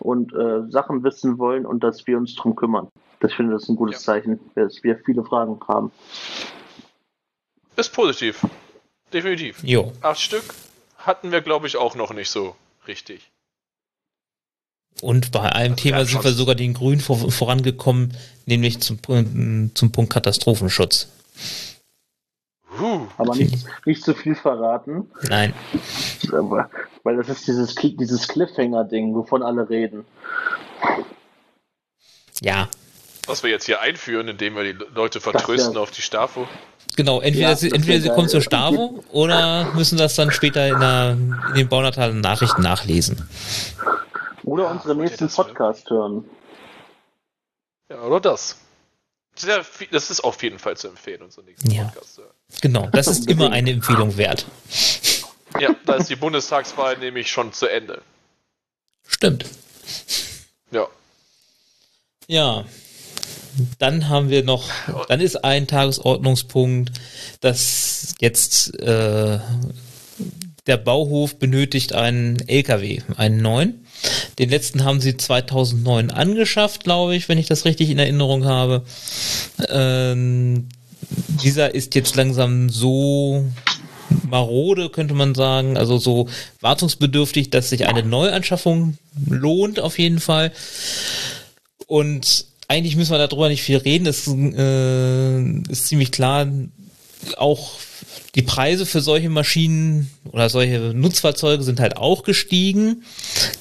[0.00, 2.88] und äh, Sachen wissen wollen und dass wir uns drum kümmern.
[3.20, 4.14] Das finde ich das ist ein gutes Ja.
[4.14, 5.92] Zeichen, dass wir viele Fragen haben.
[7.76, 8.44] Ist positiv.
[9.12, 9.58] Definitiv.
[9.62, 9.92] Jo.
[10.02, 10.44] Acht Stück
[10.98, 12.54] hatten wir, glaube ich, auch noch nicht so
[12.86, 13.30] richtig.
[15.00, 18.16] Und bei einem Also Thema sind wir sogar den Grünen vor, vorangekommen,
[18.46, 18.98] nämlich zum,
[19.74, 21.08] zum Punkt Katastrophenschutz.
[22.80, 23.06] Huh.
[23.16, 25.52] Aber nicht, nicht zu viel verraten, Nein.
[26.32, 26.70] aber,
[27.02, 30.04] weil das ist dieses, dieses Cliffhanger-Ding, wovon alle reden.
[32.40, 32.68] Ja.
[33.26, 36.46] Was wir jetzt hier einführen, indem wir die Leute vertrösten ja- auf die Stafo.
[36.98, 40.80] Genau, entweder Ja, sie, entweder sie kommen zur Stavo oder müssen das dann später in,
[40.80, 43.28] der, in den Baunatal Nachrichten nachlesen.
[44.42, 46.24] Oder Ja, unsere wollt ihr nächsten Podcast hören.
[47.88, 48.56] Ja, oder das.
[49.92, 51.84] Das ist auf jeden Fall zu empfehlen, unseren nächsten Ja.
[51.84, 52.16] Podcast.
[52.16, 52.34] zu hören.
[52.62, 54.44] Genau, das ist immer eine Empfehlung wert.
[55.60, 58.02] Ja, da ist die Bundestagswahl nämlich schon zu Ende.
[59.06, 59.44] Stimmt.
[60.72, 60.88] Ja.
[62.26, 62.64] Ja.
[63.78, 64.68] Dann haben wir noch,
[65.08, 66.92] dann ist ein Tagesordnungspunkt,
[67.40, 69.38] dass jetzt äh,
[70.66, 73.86] der Bauhof benötigt einen LKW, einen neuen.
[74.38, 78.84] Den letzten haben sie 2009 angeschafft, glaube ich, wenn ich das richtig in Erinnerung habe.
[79.68, 80.68] Ähm,
[81.42, 83.44] dieser ist jetzt langsam so
[84.28, 86.28] marode, könnte man sagen, also so
[86.60, 90.52] wartungsbedürftig, dass sich eine Neuanschaffung lohnt auf jeden Fall.
[91.86, 94.06] Und eigentlich müssen wir darüber nicht viel reden.
[94.06, 96.46] Es äh, ist ziemlich klar,
[97.36, 97.72] auch
[98.34, 103.04] die Preise für solche Maschinen oder solche Nutzfahrzeuge sind halt auch gestiegen.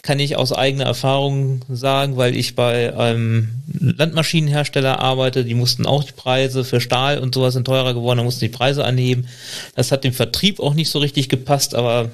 [0.01, 5.45] Kann ich aus eigener Erfahrung sagen, weil ich bei einem Landmaschinenhersteller arbeite.
[5.45, 8.17] Die mussten auch die Preise für Stahl und sowas sind teurer geworden.
[8.17, 9.27] Da mussten die Preise anheben.
[9.75, 12.11] Das hat dem Vertrieb auch nicht so richtig gepasst, aber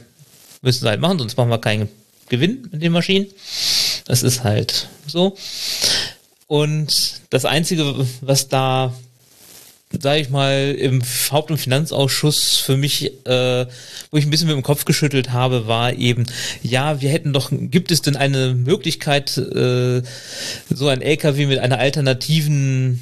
[0.62, 1.90] müssen sie halt machen, sonst machen wir keinen
[2.30, 3.28] Gewinn mit den Maschinen.
[4.06, 5.36] Das ist halt so.
[6.54, 8.94] Und das Einzige, was da
[10.00, 13.66] sage ich mal, im Haupt- und Finanzausschuss für mich, äh,
[14.12, 16.28] wo ich ein bisschen mit dem Kopf geschüttelt habe, war eben,
[16.62, 20.04] ja, wir hätten doch, gibt es denn eine Möglichkeit, äh,
[20.70, 23.00] so ein LKW mit einer alternativen,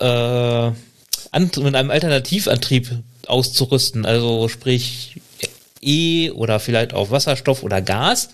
[0.00, 2.88] äh, mit einem Alternativantrieb
[3.26, 5.20] auszurüsten, also sprich
[5.80, 8.30] E oder vielleicht auch Wasserstoff oder Gas.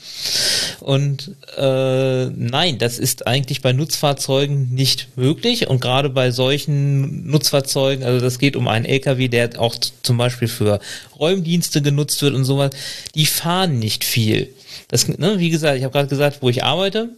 [0.80, 5.68] Und äh, nein, das ist eigentlich bei Nutzfahrzeugen nicht möglich.
[5.68, 10.48] Und gerade bei solchen Nutzfahrzeugen, also das geht um einen LKW, der auch zum Beispiel
[10.48, 10.80] für
[11.18, 12.70] Räumdienste genutzt wird und sowas,
[13.14, 14.48] die fahren nicht viel.
[14.88, 17.11] Das, ne, wie gesagt, ich habe gerade gesagt, wo ich arbeite,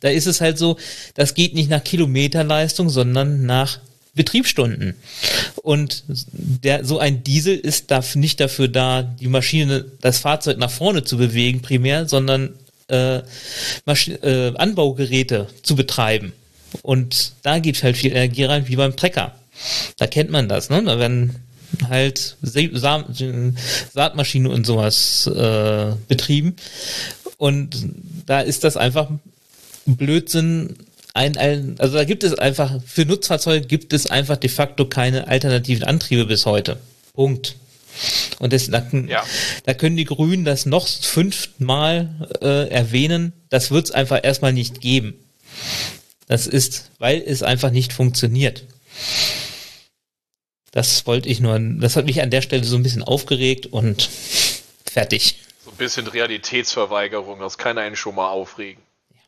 [0.00, 0.76] da ist es halt so,
[1.14, 3.80] das geht nicht nach Kilometerleistung, sondern nach
[4.14, 4.94] Betriebsstunden.
[5.62, 10.70] Und der, so ein Diesel ist da nicht dafür da, die Maschine, das Fahrzeug nach
[10.70, 12.54] vorne zu bewegen primär, sondern
[12.88, 16.32] äh, äh, Anbaugeräte zu betreiben.
[16.82, 19.34] Und da geht halt viel Energie rein, wie beim Trecker.
[19.96, 20.82] Da kennt man das, ne?
[20.82, 21.36] Da werden
[21.88, 23.04] halt Sa
[23.92, 26.56] Saatmaschinen und sowas äh, betrieben.
[27.36, 27.76] Und
[28.26, 29.08] da ist das einfach
[29.86, 30.76] Blödsinn,
[31.14, 35.28] ein, ein, also da gibt es einfach, für Nutzfahrzeuge gibt es einfach de facto keine
[35.28, 36.78] alternativen Antriebe bis heute.
[37.14, 37.56] Punkt.
[38.38, 39.24] Und das, da, ja.
[39.64, 43.32] da können die Grünen das noch fünfmal äh, erwähnen.
[43.48, 45.14] Das wird es einfach erstmal nicht geben.
[46.28, 48.64] Das ist, weil es einfach nicht funktioniert.
[50.70, 54.08] Das wollte ich nur, das hat mich an der Stelle so ein bisschen aufgeregt und
[54.88, 55.40] fertig.
[55.64, 58.80] So ein bisschen Realitätsverweigerung, das kann einen schon mal aufregen.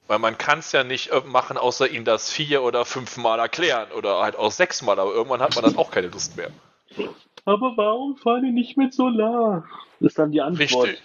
[0.09, 3.91] Weil man kann es ja nicht äh, machen, außer ihm das vier oder fünfmal erklären
[3.93, 6.51] oder halt auch sechsmal, aber irgendwann hat man dann auch keine Lust mehr.
[7.45, 9.65] Aber warum fahren die nicht mit Solar?
[10.01, 10.89] Das ist dann die Antwort.
[10.89, 11.03] Richtig.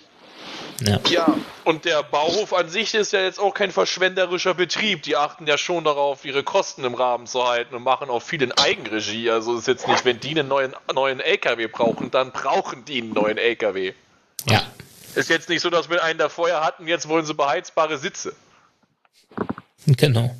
[0.85, 0.99] Ja.
[1.09, 5.01] ja, und der Bauhof an sich ist ja jetzt auch kein verschwenderischer Betrieb.
[5.03, 8.43] Die achten ja schon darauf, ihre Kosten im Rahmen zu halten und machen auch viel
[8.43, 9.31] in Eigenregie.
[9.31, 13.13] Also ist jetzt nicht, wenn die einen neuen, neuen LKW brauchen, dann brauchen die einen
[13.13, 13.93] neuen LKW.
[14.47, 14.61] Ja.
[15.15, 18.35] Ist jetzt nicht so, dass wir einen da vorher hatten, jetzt wollen sie beheizbare Sitze.
[19.87, 20.35] Genau.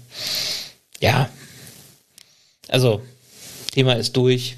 [1.00, 1.30] Ja.
[2.68, 3.02] Also,
[3.72, 4.58] Thema ist durch.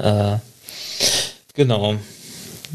[0.00, 0.38] Äh,
[1.54, 1.96] genau.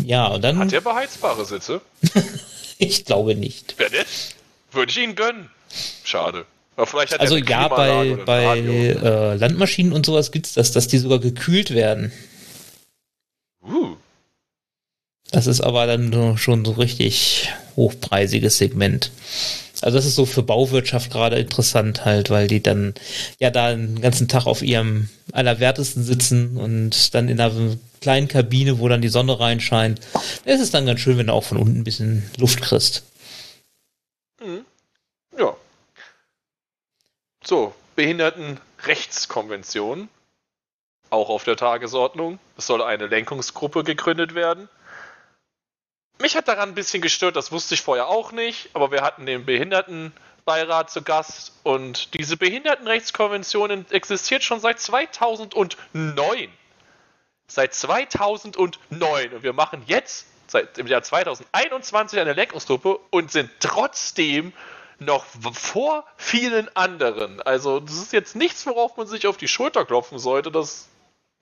[0.03, 0.57] Ja, und dann.
[0.57, 1.81] Hat er beheizbare Sitze?
[2.77, 3.75] ich glaube nicht.
[3.77, 4.35] Wer nicht?
[4.71, 5.49] Würde ich ihn gönnen.
[6.03, 6.45] Schade.
[6.77, 10.87] Aber vielleicht hat also ja, bei, bei äh, Landmaschinen und sowas gibt es das, dass
[10.87, 12.13] die sogar gekühlt werden.
[13.61, 13.97] Uh.
[15.31, 19.11] Das ist aber dann schon so richtig hochpreisiges Segment.
[19.81, 22.93] Also das ist so für Bauwirtschaft gerade interessant halt, weil die dann
[23.39, 28.79] ja da den ganzen Tag auf ihrem Allerwertesten sitzen und dann in einer kleinen Kabine,
[28.79, 30.01] wo dann die Sonne reinscheint.
[30.45, 33.03] Es ist dann ganz schön, wenn du auch von unten ein bisschen Luft kriegst.
[34.43, 34.65] Mhm.
[35.37, 35.55] Ja.
[37.43, 40.09] So, Behindertenrechtskonvention.
[41.09, 42.39] Auch auf der Tagesordnung.
[42.57, 44.69] Es soll eine Lenkungsgruppe gegründet werden.
[46.21, 49.25] Mich hat daran ein bisschen gestört, das wusste ich vorher auch nicht, aber wir hatten
[49.25, 56.47] den Behindertenbeirat zu Gast und diese Behindertenrechtskonvention existiert schon seit 2009.
[57.47, 64.53] Seit 2009 und wir machen jetzt seit im Jahr 2021 eine Lenkungsgruppe und sind trotzdem
[64.99, 67.41] noch vor vielen anderen.
[67.41, 70.51] Also das ist jetzt nichts, worauf man sich auf die Schulter klopfen sollte.
[70.51, 70.87] Das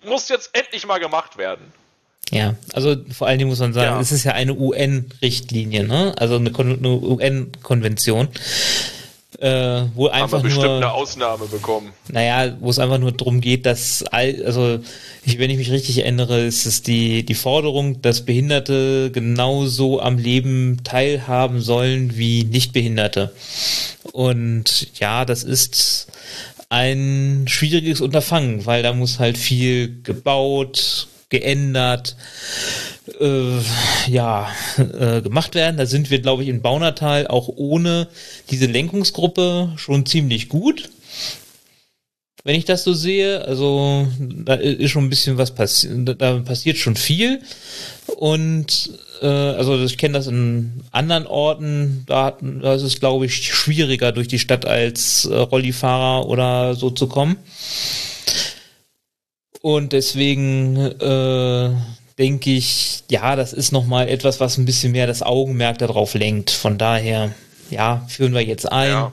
[0.06, 1.74] muss jetzt endlich mal gemacht werden.
[2.32, 4.00] Ja, also vor allen Dingen muss man sagen, ja.
[4.00, 6.14] es ist ja eine UN-Richtlinie, ne?
[6.18, 8.30] Also eine, eine UN-Konvention.
[9.40, 11.94] Äh, wo Haben einfach wir bestimmt nur, eine Ausnahme bekommen.
[12.12, 14.80] Naja, wo es einfach nur darum geht, dass, all, also
[15.24, 20.18] ich, wenn ich mich richtig erinnere, ist es die, die Forderung, dass Behinderte genauso am
[20.18, 23.32] Leben teilhaben sollen wie Nichtbehinderte.
[24.12, 26.08] Und ja, das ist
[26.68, 32.16] ein schwieriges Unterfangen, weil da muss halt viel gebaut, geändert,
[33.20, 33.60] äh,
[34.08, 35.78] ja, äh, gemacht werden.
[35.78, 38.08] Da sind wir, glaube ich, in Baunatal auch ohne
[38.50, 40.90] diese Lenkungsgruppe schon ziemlich gut.
[42.44, 46.78] Wenn ich das so sehe, also da ist schon ein bisschen was passiert, da passiert
[46.78, 47.42] schon viel.
[48.16, 53.54] Und äh, also ich kenne das in anderen Orten, da, da ist es, glaube ich,
[53.54, 57.38] schwieriger durch die Stadt als äh, Rollifahrer oder so zu kommen.
[59.62, 61.72] Und deswegen äh,
[62.18, 66.52] denke ich, ja, das ist nochmal etwas, was ein bisschen mehr das Augenmerk darauf lenkt.
[66.52, 67.34] Von daher,
[67.70, 68.90] ja, führen wir jetzt ein.
[68.90, 69.12] Ja.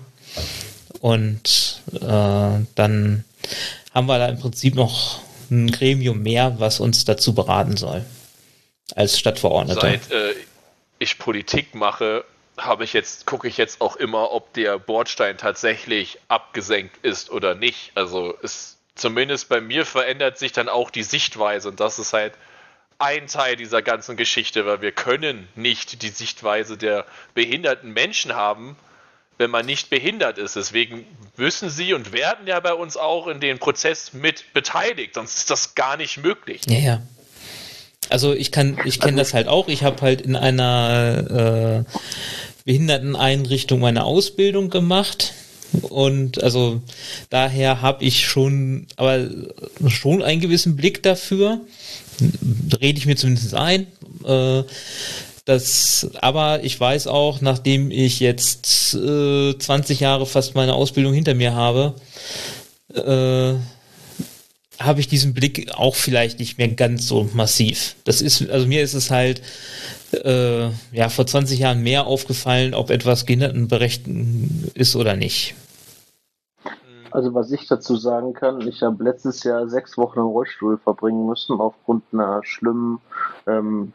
[1.00, 3.24] Und äh, dann
[3.94, 5.20] haben wir da im Prinzip noch
[5.50, 8.04] ein Gremium mehr, was uns dazu beraten soll.
[8.94, 9.80] Als Stadtverordneter.
[9.80, 10.34] Seit äh,
[10.98, 12.24] ich Politik mache,
[12.56, 17.54] habe ich jetzt, gucke ich jetzt auch immer, ob der Bordstein tatsächlich abgesenkt ist oder
[17.54, 17.92] nicht.
[17.94, 22.32] Also es zumindest bei mir verändert sich dann auch die Sichtweise und das ist halt
[22.98, 28.76] ein Teil dieser ganzen Geschichte, weil wir können nicht die Sichtweise der behinderten Menschen haben,
[29.38, 30.56] wenn man nicht behindert ist.
[30.56, 31.04] Deswegen
[31.36, 35.50] müssen sie und werden ja bei uns auch in den Prozess mit beteiligt, sonst ist
[35.50, 36.62] das gar nicht möglich.
[36.68, 37.02] Ja, ja.
[38.08, 39.68] Also ich kann, ich kenne das halt auch.
[39.68, 41.92] Ich habe halt in einer äh,
[42.64, 45.34] Behinderteneinrichtung meine Ausbildung gemacht.
[45.82, 46.80] Und also
[47.30, 49.28] daher habe ich schon, aber
[49.88, 51.60] schon einen gewissen Blick dafür.
[52.80, 53.86] Rede ich mir zumindest ein.
[54.24, 54.62] Äh,
[55.44, 61.34] das, aber ich weiß auch, nachdem ich jetzt äh, 20 Jahre fast meine Ausbildung hinter
[61.34, 61.94] mir habe,
[62.92, 63.54] äh,
[64.78, 67.94] habe ich diesen Blick auch vielleicht nicht mehr ganz so massiv.
[68.04, 69.40] Das ist, also mir ist es halt
[70.24, 74.08] äh, ja vor 20 Jahren mehr aufgefallen, ob etwas behindertenberechtigt
[74.74, 75.54] ist oder nicht.
[77.10, 81.26] Also was ich dazu sagen kann, ich habe letztes Jahr sechs Wochen im Rollstuhl verbringen
[81.26, 82.98] müssen aufgrund einer schlimmen
[83.46, 83.92] ähm,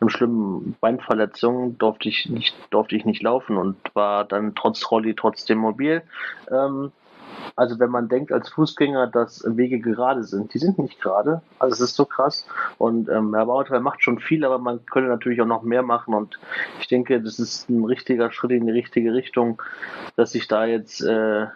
[0.00, 5.14] einem schlimmen Beinverletzung durfte ich nicht, durfte ich nicht laufen und war dann trotz Rolli
[5.14, 6.02] trotzdem mobil.
[6.50, 6.92] Ähm,
[7.56, 11.40] also wenn man denkt als Fußgänger, dass Wege gerade sind, die sind nicht gerade.
[11.58, 12.46] Also es ist so krass.
[12.76, 16.12] Und ähm, Herr Bauer macht schon viel, aber man könnte natürlich auch noch mehr machen.
[16.12, 16.38] Und
[16.80, 19.62] ich denke, das ist ein richtiger Schritt in die richtige Richtung,
[20.16, 21.46] dass sich da jetzt äh,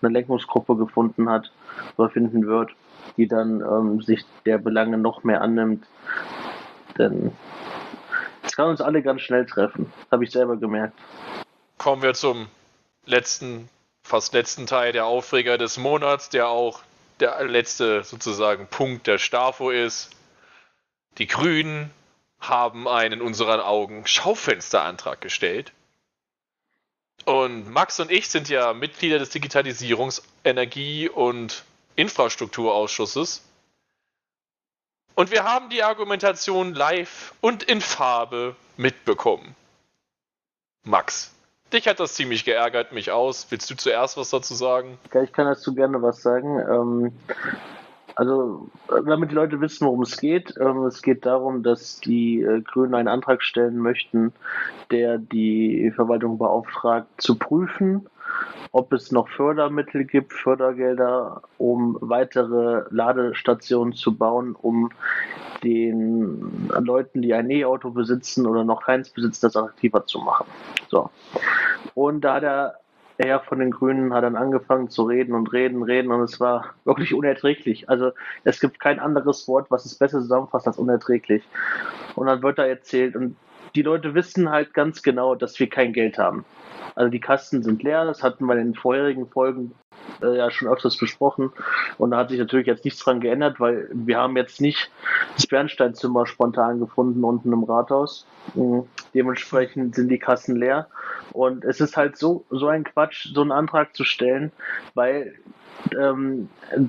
[0.00, 1.52] eine Lenkungsgruppe gefunden hat
[1.98, 2.70] oder finden wird,
[3.18, 5.84] die dann ähm, sich der Belange noch mehr annimmt.
[6.96, 7.32] Denn
[8.42, 9.92] es kann uns alle ganz schnell treffen.
[10.10, 10.98] Habe ich selber gemerkt.
[11.76, 12.48] Kommen wir zum
[13.04, 13.68] letzten,
[14.02, 16.82] fast letzten Teil der Aufreger des Monats, der auch
[17.20, 20.10] der letzte sozusagen Punkt der Stafo ist.
[21.18, 21.90] Die Grünen
[22.40, 25.72] haben einen in unseren Augen Schaufensterantrag gestellt.
[27.24, 33.42] Und Max und ich sind ja Mitglieder des Digitalisierungs-, Energie- und Infrastrukturausschusses.
[35.14, 39.54] Und wir haben die Argumentation live und in Farbe mitbekommen.
[40.84, 41.31] Max,
[41.72, 43.46] dich hat das ziemlich geärgert, mich aus.
[43.50, 44.98] Willst du zuerst was dazu sagen?
[45.22, 46.58] Ich kann dazu gerne was sagen.
[46.58, 47.12] Ähm,
[48.14, 48.68] also,
[49.06, 50.54] damit die Leute wissen, worum es geht.
[50.60, 54.32] Ähm, es geht darum, dass die äh, Grünen einen Antrag stellen möchten,
[54.90, 58.06] der die Verwaltung beauftragt, zu prüfen,
[58.72, 64.90] ob es noch Fördermittel gibt, Fördergelder, um weitere Ladestationen zu bauen, um
[65.62, 70.46] den Leuten, die ein E-Auto besitzen oder noch keins besitzen, das attraktiver zu machen.
[70.88, 71.10] So.
[71.94, 72.74] Und da hat er
[73.18, 76.74] er von den Grünen hat dann angefangen zu reden und reden, reden und es war
[76.84, 77.88] wirklich unerträglich.
[77.88, 78.12] Also
[78.44, 81.44] es gibt kein anderes Wort, was es besser zusammenfasst als unerträglich.
[82.14, 83.36] Und dann wird da erzählt und
[83.74, 86.44] die Leute wissen halt ganz genau, dass wir kein Geld haben.
[86.94, 89.74] Also die Kasten sind leer, das hatten wir in den vorherigen Folgen
[90.22, 91.52] äh, ja schon öfters besprochen.
[91.98, 94.90] Und da hat sich natürlich jetzt nichts dran geändert, weil wir haben jetzt nicht
[95.36, 98.26] das Bernsteinzimmer spontan gefunden unten im Rathaus.
[98.54, 98.84] Mhm.
[99.14, 100.88] Dementsprechend sind die Kassen leer.
[101.32, 104.52] Und es ist halt so, so ein Quatsch, so einen Antrag zu stellen,
[104.94, 105.34] weil
[105.98, 106.48] ähm,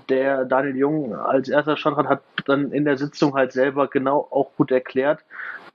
[0.10, 4.52] der Daniel Jung als erster Stadtrat hat dann in der Sitzung halt selber genau auch
[4.58, 5.24] gut erklärt,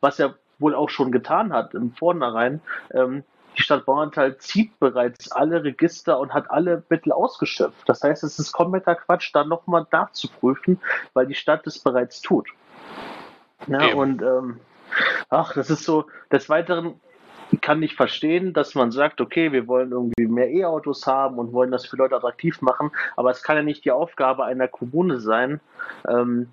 [0.01, 2.61] was er wohl auch schon getan hat im Vornherein,
[2.93, 3.25] ähm,
[3.57, 7.89] die Stadt Bauerntal zieht bereits alle Register und hat alle Mittel ausgeschöpft.
[7.89, 10.81] Das heißt, es ist kompletter Quatsch, da nochmal nachzuprüfen,
[11.13, 12.49] weil die Stadt es bereits tut.
[13.67, 14.61] Ja, und ähm,
[15.29, 17.01] ach, das ist so, des Weiteren
[17.61, 21.71] kann ich verstehen, dass man sagt, okay, wir wollen irgendwie mehr E-Autos haben und wollen
[21.71, 25.61] das für Leute attraktiv machen, aber es kann ja nicht die Aufgabe einer Kommune sein,
[26.07, 26.49] ähm,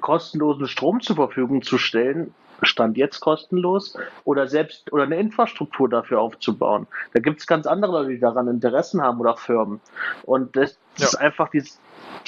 [0.00, 6.20] kostenlosen Strom zur Verfügung zu stellen, Stand jetzt kostenlos oder selbst oder eine Infrastruktur dafür
[6.20, 6.86] aufzubauen.
[7.12, 9.80] Da gibt es ganz andere Leute, die daran Interessen haben oder Firmen.
[10.24, 11.06] Und das, das ja.
[11.06, 11.78] ist einfach dieses,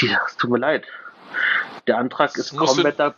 [0.00, 0.86] die, tut mir leid.
[1.86, 3.14] Der Antrag ist kompletter,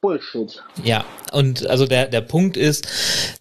[0.00, 0.62] Bullshit.
[0.84, 2.86] Ja, und also der, der Punkt ist,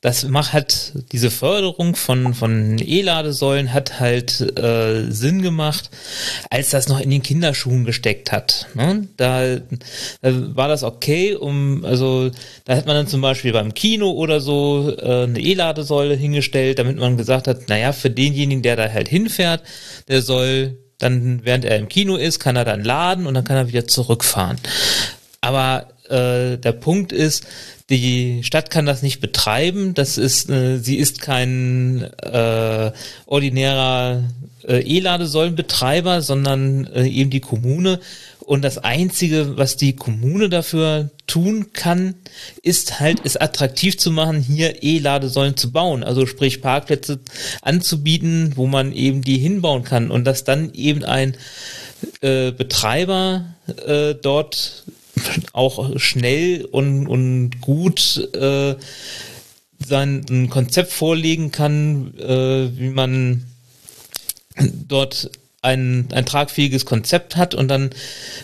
[0.01, 5.89] das macht halt diese Förderung von, von E-Ladesäulen hat halt äh, Sinn gemacht,
[6.49, 8.67] als das noch in den Kinderschuhen gesteckt hat.
[8.73, 9.07] Ne?
[9.17, 9.57] Da,
[10.21, 12.31] da war das okay, um, also
[12.65, 16.97] da hat man dann zum Beispiel beim Kino oder so äh, eine E-Ladesäule hingestellt, damit
[16.97, 19.63] man gesagt hat, naja, für denjenigen, der da halt hinfährt,
[20.07, 23.57] der soll dann, während er im Kino ist, kann er dann laden und dann kann
[23.57, 24.57] er wieder zurückfahren.
[25.41, 27.45] Aber äh, der Punkt ist,
[27.89, 29.93] die Stadt kann das nicht betreiben.
[29.93, 32.91] Das ist, äh, sie ist kein äh,
[33.25, 34.23] ordinärer
[34.67, 37.99] äh, E-Ladesäulenbetreiber, sondern äh, eben die Kommune.
[38.39, 42.15] Und das Einzige, was die Kommune dafür tun kann,
[42.61, 46.03] ist halt, es attraktiv zu machen, hier E-Ladesäulen zu bauen.
[46.03, 47.19] Also sprich Parkplätze
[47.61, 50.11] anzubieten, wo man eben die hinbauen kann.
[50.11, 51.35] Und dass dann eben ein
[52.21, 53.45] äh, Betreiber
[53.85, 54.85] äh, dort
[55.53, 58.75] auch schnell und, und gut äh,
[59.85, 63.45] sein Konzept vorlegen kann, äh, wie man
[64.87, 65.29] dort
[65.61, 67.89] ein, ein tragfähiges Konzept hat und dann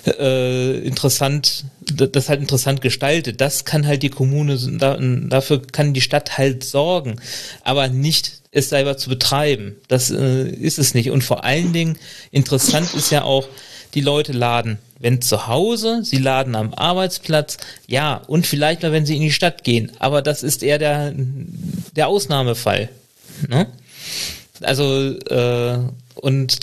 [0.06, 3.40] äh, interessant, das halt interessant gestaltet.
[3.40, 7.16] Das kann halt die Kommune, dafür kann die Stadt halt sorgen,
[7.64, 9.76] aber nicht es selber zu betreiben.
[9.88, 11.10] Das äh, ist es nicht.
[11.12, 11.98] Und vor allen Dingen
[12.32, 13.48] interessant ist ja auch,
[13.94, 19.06] die Leute laden, wenn zu Hause, sie laden am Arbeitsplatz, ja, und vielleicht mal, wenn
[19.06, 19.92] sie in die Stadt gehen.
[20.00, 21.14] Aber das ist eher der,
[21.94, 22.88] der Ausnahmefall.
[23.50, 23.68] Ne?
[24.62, 25.78] Also, äh,
[26.16, 26.60] und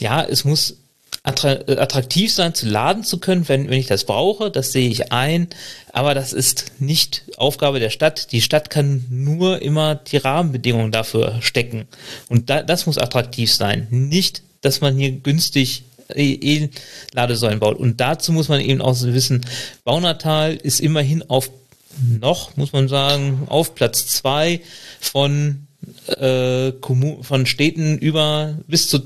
[0.00, 0.76] ja, es muss
[1.24, 5.48] attraktiv sein, zu laden zu können, wenn, wenn ich das brauche, das sehe ich ein,
[5.92, 8.30] aber das ist nicht Aufgabe der Stadt.
[8.30, 11.88] Die Stadt kann nur immer die Rahmenbedingungen dafür stecken.
[12.28, 13.88] Und da, das muss attraktiv sein.
[13.90, 15.82] Nicht, dass man hier günstig
[16.16, 17.78] E-Ladesäulen baut.
[17.78, 19.44] Und dazu muss man eben auch wissen,
[19.84, 21.50] Baunatal ist immerhin auf
[22.20, 24.60] noch, muss man sagen, auf Platz zwei
[25.00, 25.66] von,
[26.06, 26.72] äh,
[27.22, 29.00] von Städten über bis zu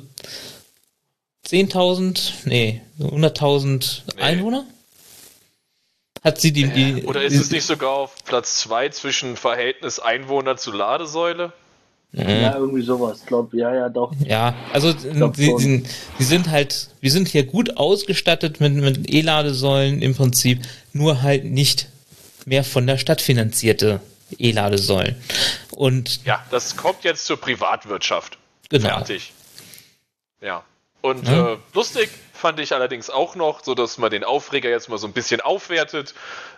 [1.47, 4.23] 10.000, nee, 100.000 nee.
[4.23, 4.67] Einwohner?
[6.23, 9.99] Hat sie die, die Oder ist die, es nicht sogar auf Platz zwei zwischen Verhältnis
[9.99, 11.53] Einwohner zu Ladesäule?
[12.17, 14.13] Ja, irgendwie sowas, glaube Ja, ja, doch.
[14.25, 15.85] Ja, also sie, sie,
[16.19, 20.63] sie, sind halt, wir sind hier gut ausgestattet mit, mit E-Ladesäulen im Prinzip,
[20.93, 21.89] nur halt nicht
[22.47, 24.01] mehr von der Stadt finanzierte
[24.39, 25.17] E-Ladesäulen.
[25.73, 28.39] Und ja, das kommt jetzt zur Privatwirtschaft.
[28.71, 28.89] Genau.
[28.89, 29.33] Fertig.
[30.41, 30.63] Ja.
[31.01, 31.55] Und ja.
[31.55, 35.07] Äh, lustig fand ich allerdings auch noch, so dass man den Aufreger jetzt mal so
[35.07, 36.15] ein bisschen aufwertet.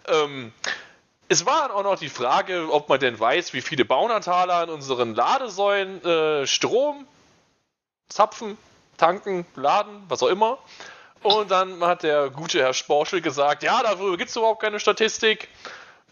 [0.06, 0.52] Ähm,
[1.28, 5.14] es war auch noch die Frage, ob man denn weiß, wie viele Baunertaler in unseren
[5.14, 7.06] Ladesäulen äh, Strom
[8.08, 8.56] zapfen,
[8.96, 10.58] tanken, laden, was auch immer.
[11.22, 15.48] Und dann hat der gute Herr Sporschel gesagt, ja, darüber gibt es überhaupt keine Statistik.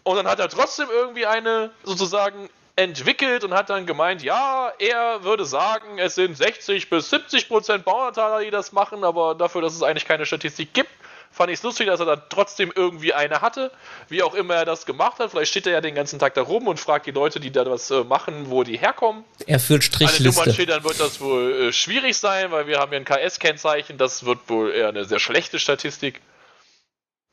[0.03, 5.23] Und dann hat er trotzdem irgendwie eine sozusagen entwickelt und hat dann gemeint, ja, er
[5.23, 9.73] würde sagen, es sind 60 bis 70 Prozent Baunertaler, die das machen, aber dafür, dass
[9.73, 10.89] es eigentlich keine Statistik gibt,
[11.35, 13.71] fand ich es lustig, dass er dann trotzdem irgendwie eine hatte.
[14.07, 15.31] Wie auch immer er das gemacht hat.
[15.31, 17.69] Vielleicht steht er ja den ganzen Tag da rum und fragt die Leute, die da
[17.69, 19.25] was äh, machen, wo die herkommen.
[19.45, 20.45] Er führt Strichliste.
[20.45, 23.97] Wenn steht, dann wird das wohl äh, schwierig sein, weil wir haben ja ein KS-Kennzeichen.
[23.97, 26.21] Das wird wohl eher eine sehr schlechte Statistik.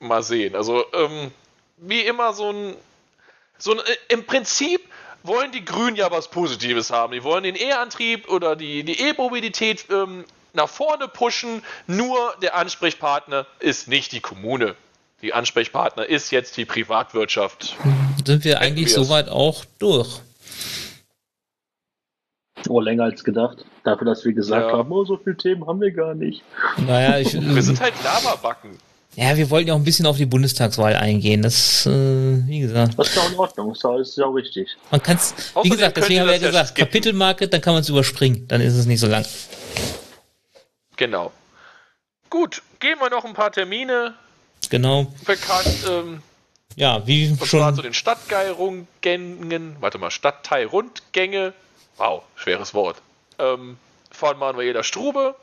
[0.00, 0.56] Mal sehen.
[0.56, 1.30] Also, ähm,
[1.76, 2.76] wie immer so ein,
[3.56, 4.82] so ein, äh, im Prinzip
[5.22, 7.12] wollen die Grünen ja was Positives haben.
[7.12, 10.24] Die wollen den E-Antrieb oder die, die E-Mobilität ähm,
[10.54, 14.74] nach vorne pushen, nur der Ansprechpartner ist nicht die Kommune.
[15.22, 17.76] Die Ansprechpartner ist jetzt die Privatwirtschaft.
[18.26, 20.20] Sind wir eigentlich soweit auch durch?
[22.68, 23.64] Oh, länger als gedacht.
[23.84, 24.78] Dafür, dass wir gesagt ja.
[24.78, 26.42] haben, oh, so viele Themen haben wir gar nicht.
[26.86, 28.78] Naja, ich, wir sind halt Lavabacken.
[29.14, 31.42] Ja, wir wollten ja auch ein bisschen auf die Bundestagswahl eingehen.
[31.42, 32.98] Das, äh, wie gesagt.
[32.98, 34.68] Das ist ja in Ordnung, das ist ja richtig.
[34.90, 37.88] Man kann es, wie gesagt, deswegen haben wir ja gesagt, Kapitelmarke, dann kann man es
[37.90, 39.24] überspringen, dann ist es nicht so lang.
[40.96, 41.32] Genau.
[42.30, 44.14] Gut, gehen wir noch ein paar Termine.
[44.70, 45.12] Genau.
[45.26, 45.86] Bekannt.
[45.88, 46.22] Ähm,
[46.76, 47.60] ja, wie und schon.
[47.60, 51.52] zwar zu den Stadtteilrundgängen, warte mal, Stadtteilrundgänge,
[51.96, 53.02] wow, schweres Wort,
[53.38, 53.78] ähm,
[54.10, 55.34] von Manuela Strube.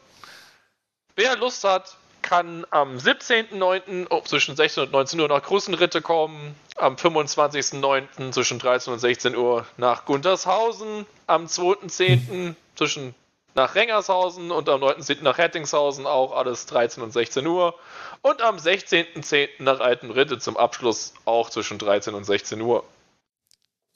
[1.16, 4.26] Wer Lust hat, kann am 17.09.
[4.26, 8.32] zwischen 16 und 19 Uhr nach Grussenritte kommen, am 25.09.
[8.32, 12.56] zwischen 13 und 16 Uhr nach Guntershausen, am 2.10.
[12.76, 13.16] zwischen
[13.56, 15.24] nach Rengershausen und am 9.7.
[15.24, 17.76] nach Rettingshausen auch alles 13 und 16 Uhr.
[18.22, 19.50] Und am 16.10.
[19.60, 22.84] nach Altenritte zum Abschluss auch zwischen 13 und 16 Uhr.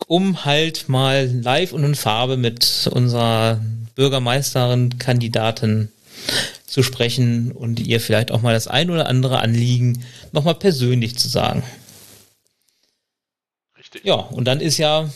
[0.07, 3.59] Um halt mal live und in Farbe mit unserer
[3.95, 5.91] Bürgermeisterin, Kandidatin
[6.65, 11.27] zu sprechen und ihr vielleicht auch mal das ein oder andere Anliegen nochmal persönlich zu
[11.27, 11.63] sagen.
[13.77, 14.03] Richtig.
[14.03, 15.09] Ja, und dann ist ja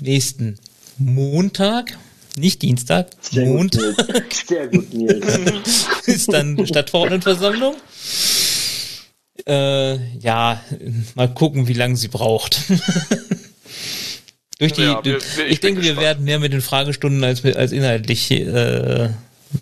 [0.00, 0.58] nächsten
[0.98, 1.98] Montag,
[2.36, 4.32] nicht Dienstag, Sehr Montag gut.
[4.46, 5.86] Sehr gut, Nils.
[6.06, 7.76] ist dann Stadtverordnetenversammlung.
[9.46, 10.60] Äh, ja,
[11.14, 12.58] mal gucken, wie lange sie braucht.
[14.58, 17.22] Durch die, Ja, wir- wir- ich, ich bin denke, wir werden mehr mit den Fragestunden
[17.22, 19.10] als, als inhaltlich äh,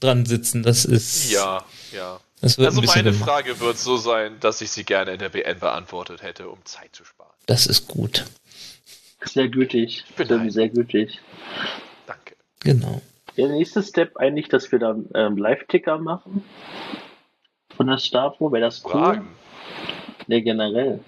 [0.01, 0.63] dran sitzen.
[0.63, 2.21] Das ist, Ja, ja.
[2.41, 5.59] das wird Also meine Frage wird so sein, dass ich sie gerne in der BN
[5.59, 7.31] beantwortet hätte, um Zeit zu sparen.
[7.47, 8.25] das ist gut.
[9.25, 10.05] Sehr gütig.
[10.17, 11.19] bin Sehr, ein- sehr gütig.
[12.65, 13.01] Genau.
[13.37, 16.45] Der nächste Step eigentlich, dass wir dann ähm, Live-Ticker machen.
[17.77, 18.93] Von der Stafo, wäre das cool?
[18.93, 19.29] Fragen.
[20.27, 21.01] Ne, generell.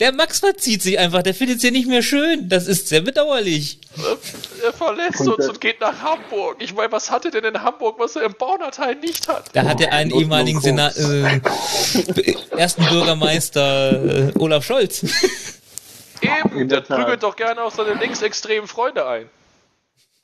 [0.00, 2.48] Der Max verzieht sich einfach, der findet es hier nicht mehr schön.
[2.48, 3.78] Das ist sehr bedauerlich.
[3.98, 6.56] Äh, Er verlässt Und, uns und geht nach Hamburg.
[6.58, 9.54] Ich meine, was hat er denn in Hamburg, was er im Baunateil nicht hat?
[9.54, 11.94] Da hat er einen ehemaligen und Sena Koks.
[12.16, 15.02] äh, ersten Bürgermeister äh, Olaf Scholz.
[16.22, 19.26] Eben, In der prügelt doch gerne auch seine linksextremen Freunde ein.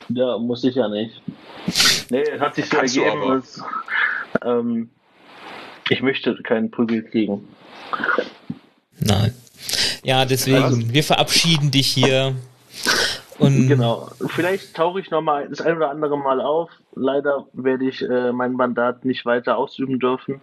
[0.09, 1.21] Ja, muss ich ja nicht.
[2.11, 3.61] Nee, es hat sich so Kannst du ergeben, dass,
[4.45, 4.91] ähm,
[5.89, 7.49] ich möchte keinen Prügel kriegen.
[9.01, 9.35] Nein.
[10.07, 12.37] Ja, deswegen, wir verabschieden dich hier.
[13.39, 14.09] Und Genau.
[14.29, 16.71] Vielleicht tauche ich nochmal das ein oder andere Mal auf.
[16.95, 20.41] Leider werde ich äh, mein Mandat nicht weiter ausüben dürfen.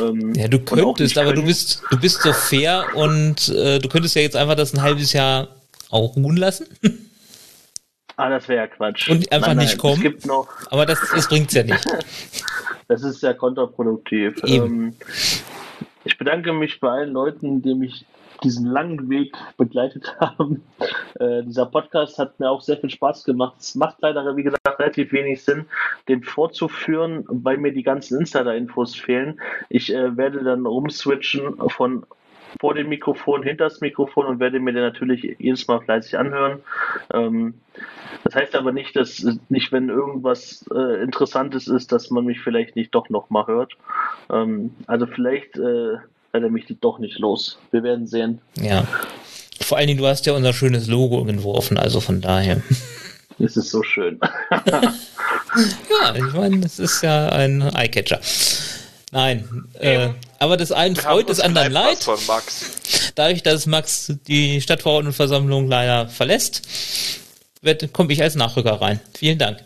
[0.00, 3.88] Ähm, ja, du könntest, nicht aber du bist, du bist so fair und äh, du
[3.88, 5.46] könntest ja jetzt einfach das ein halbes Jahr
[5.90, 6.66] auch ruhen lassen.
[8.16, 9.08] Ah, das wäre ja Quatsch.
[9.08, 9.94] Und einfach nicht kommen?
[9.94, 11.86] Es gibt noch, Aber das, das bringt's ja nicht.
[12.88, 14.34] das ist ja kontraproduktiv.
[14.46, 14.96] Ähm,
[16.04, 18.06] ich bedanke mich bei allen Leuten, die mich
[18.42, 20.62] diesen langen Weg begleitet haben.
[21.18, 23.56] Äh, dieser Podcast hat mir auch sehr viel Spaß gemacht.
[23.58, 25.66] Es macht leider, wie gesagt, relativ wenig Sinn,
[26.08, 29.40] den vorzuführen, weil mir die ganzen Insider-Infos fehlen.
[29.68, 32.04] Ich äh, werde dann rumswitchen von
[32.60, 36.60] vor dem Mikrofon, hinter das Mikrofon und werde mir den natürlich jedes Mal fleißig anhören.
[37.12, 37.54] Ähm,
[38.22, 42.76] das heißt aber nicht, dass nicht, wenn irgendwas äh, Interessantes ist, dass man mich vielleicht
[42.76, 43.72] nicht doch noch mal hört.
[44.30, 45.94] Ähm, also vielleicht äh,
[46.32, 47.58] er mich doch nicht los.
[47.70, 48.42] Wir werden sehen.
[48.60, 48.86] Ja.
[49.62, 52.60] Vor allen Dingen, du hast ja unser schönes Logo entworfen, also von daher.
[53.42, 54.20] Es ist so schön.
[55.90, 58.20] Ja, ich meine, das ist ja ein Eyecatcher.
[59.10, 60.10] Nein, äh.
[60.40, 61.98] Aber das einen freut, des uns anderen leid.
[61.98, 63.12] von Max.
[63.14, 66.62] Dadurch, dass Max die Stadtverordnetenversammlung leider verlässt,
[67.92, 69.00] komme ich als Nachrücker rein.
[69.16, 69.62] Vielen Dank.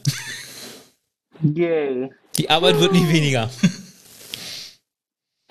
[1.43, 2.11] Yay.
[2.37, 3.49] Die Arbeit wird nicht weniger.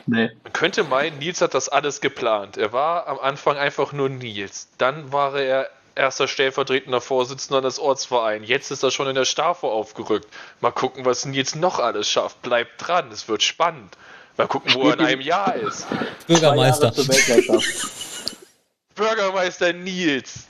[0.06, 0.32] Nee.
[0.44, 2.58] Man könnte meinen, Nils hat das alles geplant.
[2.58, 4.68] Er war am Anfang einfach nur Nils.
[4.78, 8.50] Dann war er erster stellvertretender Vorsitzender des Ortsvereins.
[8.50, 10.28] Jetzt ist er schon in der Stafo aufgerückt.
[10.60, 12.42] Mal gucken, was Nils noch alles schafft.
[12.42, 13.96] Bleibt dran, es wird spannend.
[14.38, 15.86] Mal gucken, wo er in einem Jahr ist.
[16.28, 16.92] Bürgermeister.
[18.96, 20.46] Bürgermeister Nils.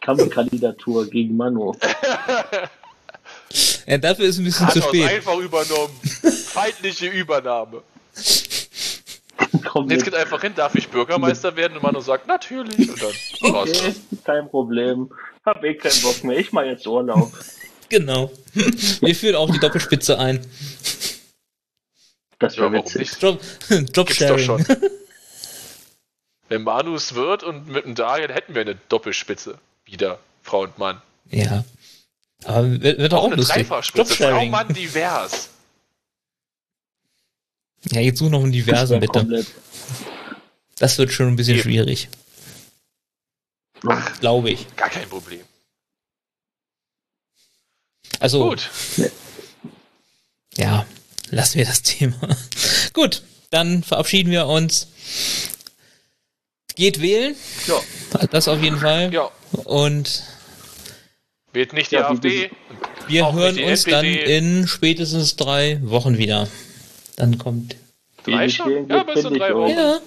[0.00, 1.74] Kampfkandidatur gegen Manu.
[3.86, 5.08] Ja, dafür ist ein bisschen Hat zu spät.
[5.08, 5.98] einfach übernommen.
[6.44, 7.82] Feindliche Übernahme.
[9.64, 11.78] Komm jetzt geht einfach hin, darf ich Bürgermeister werden?
[11.78, 12.90] Und Manu sagt, natürlich.
[12.90, 15.10] Und dann war's Okay, kein Problem.
[15.46, 16.38] Hab eh keinen Bock mehr.
[16.38, 17.32] Ich mach jetzt Urlaub.
[17.88, 18.30] Genau.
[19.00, 20.44] Wir führen auch die Doppelspitze ein.
[22.38, 23.00] Das Ja, wäre witzig.
[23.00, 23.22] nicht?
[23.22, 24.44] Job, Gibt's doch Jobsharing.
[24.44, 24.66] schon.
[26.48, 29.58] Wenn Manu es wird und mit dem Darian hätten wir eine Doppelspitze.
[29.84, 31.02] Wieder, Frau und Mann.
[31.30, 31.64] Ja.
[32.44, 33.56] Aber wird, wird doch Auch auch eine lustig.
[33.56, 34.14] Dreifachspitze.
[34.14, 34.50] Frau, Jobsharing.
[34.50, 35.50] Mann, divers.
[37.90, 39.12] Ja, jetzt such noch einen diversen, bitte.
[39.20, 39.46] komplett.
[40.78, 41.62] Das wird schon ein bisschen Eben.
[41.64, 42.08] schwierig.
[44.20, 44.74] Glaube ich.
[44.76, 45.42] Gar kein Problem.
[48.20, 48.68] Also, Gut.
[50.56, 50.86] ja,
[51.30, 52.16] lassen wir das Thema.
[52.92, 54.88] Gut, dann verabschieden wir uns.
[56.74, 57.34] Geht wählen,
[57.66, 58.26] Ja.
[58.30, 59.12] das auf jeden Fall.
[59.12, 59.30] Ja.
[59.64, 60.22] Und
[61.52, 62.50] Wählt nicht die Ja, AfD.
[63.08, 64.36] wir Auch hören uns dann NPD.
[64.36, 66.46] in spätestens drei Wochen wieder.
[67.16, 67.74] Dann kommt.
[68.24, 68.88] Drei schon?
[68.88, 69.70] Ja, bis in bin drei ich Wochen.
[69.70, 69.98] Ja.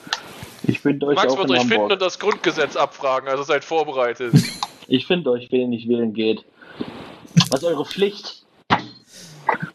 [0.68, 1.92] Ich finde euch Max auch wird in euch finden Hamburg.
[1.94, 4.34] und das Grundgesetz abfragen, also seid vorbereitet.
[4.88, 6.44] Ich finde euch, wen nicht wählen geht.
[7.50, 8.44] Was ist eure Pflicht?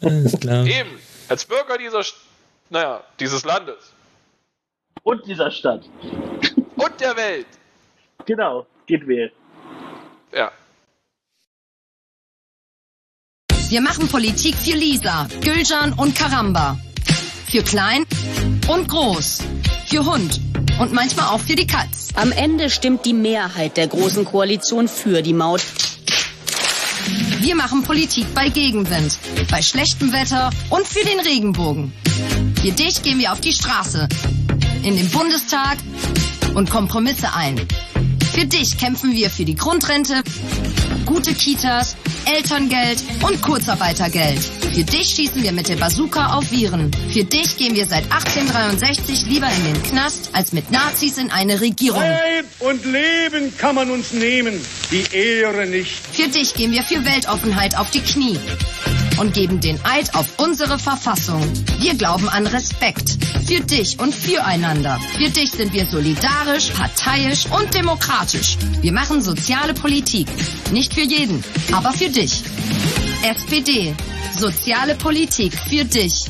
[0.02, 0.66] Alles klar.
[0.66, 0.90] Eben,
[1.28, 2.14] als Bürger dieser, St-
[2.70, 3.92] naja, dieses Landes
[5.02, 5.82] Und dieser Stadt.
[6.76, 7.46] und der Welt.
[8.26, 9.30] Genau, geht wählen.
[10.32, 10.50] Ja.
[13.68, 16.78] Wir machen Politik für Lisa, Gülcan und Karamba.
[17.50, 18.04] Für klein
[18.68, 19.42] und groß.
[19.88, 20.40] Für Hund.
[20.80, 22.10] Und manchmal auch für die Katz.
[22.16, 25.62] Am Ende stimmt die Mehrheit der Großen Koalition für die Maut.
[27.46, 29.18] Wir machen Politik bei Gegenwind,
[29.52, 31.92] bei schlechtem Wetter und für den Regenbogen.
[32.60, 34.08] Für dich gehen wir auf die Straße,
[34.82, 35.78] in den Bundestag
[36.56, 37.60] und Kompromisse ein.
[38.32, 40.24] Für dich kämpfen wir für die Grundrente,
[41.04, 44.40] gute Kitas, Elterngeld und Kurzarbeitergeld.
[44.76, 46.90] Für dich schießen wir mit der Bazooka auf Viren.
[47.10, 51.62] Für dich gehen wir seit 1863 lieber in den Knast, als mit Nazis in eine
[51.62, 52.02] Regierung.
[52.02, 54.60] Leib und Leben kann man uns nehmen,
[54.90, 56.06] die Ehre nicht.
[56.12, 58.38] Für dich gehen wir für Weltoffenheit auf die Knie
[59.18, 61.42] und geben den Eid auf unsere Verfassung.
[61.78, 63.16] Wir glauben an Respekt.
[63.46, 65.00] Für dich und füreinander.
[65.16, 68.58] Für dich sind wir solidarisch, parteiisch und demokratisch.
[68.82, 70.28] Wir machen soziale Politik.
[70.70, 72.42] Nicht für jeden, aber für dich.
[73.22, 73.94] SPD.
[74.38, 76.26] Soziale Politik für dich.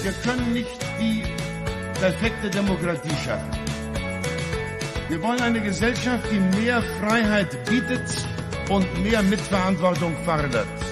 [0.00, 0.68] Wir können nicht
[1.00, 1.24] die
[1.98, 3.50] perfekte Demokratie schaffen.
[5.08, 8.06] Wir wollen eine Gesellschaft, die mehr Freiheit bietet
[8.70, 10.89] und mehr Mitverantwortung fordert.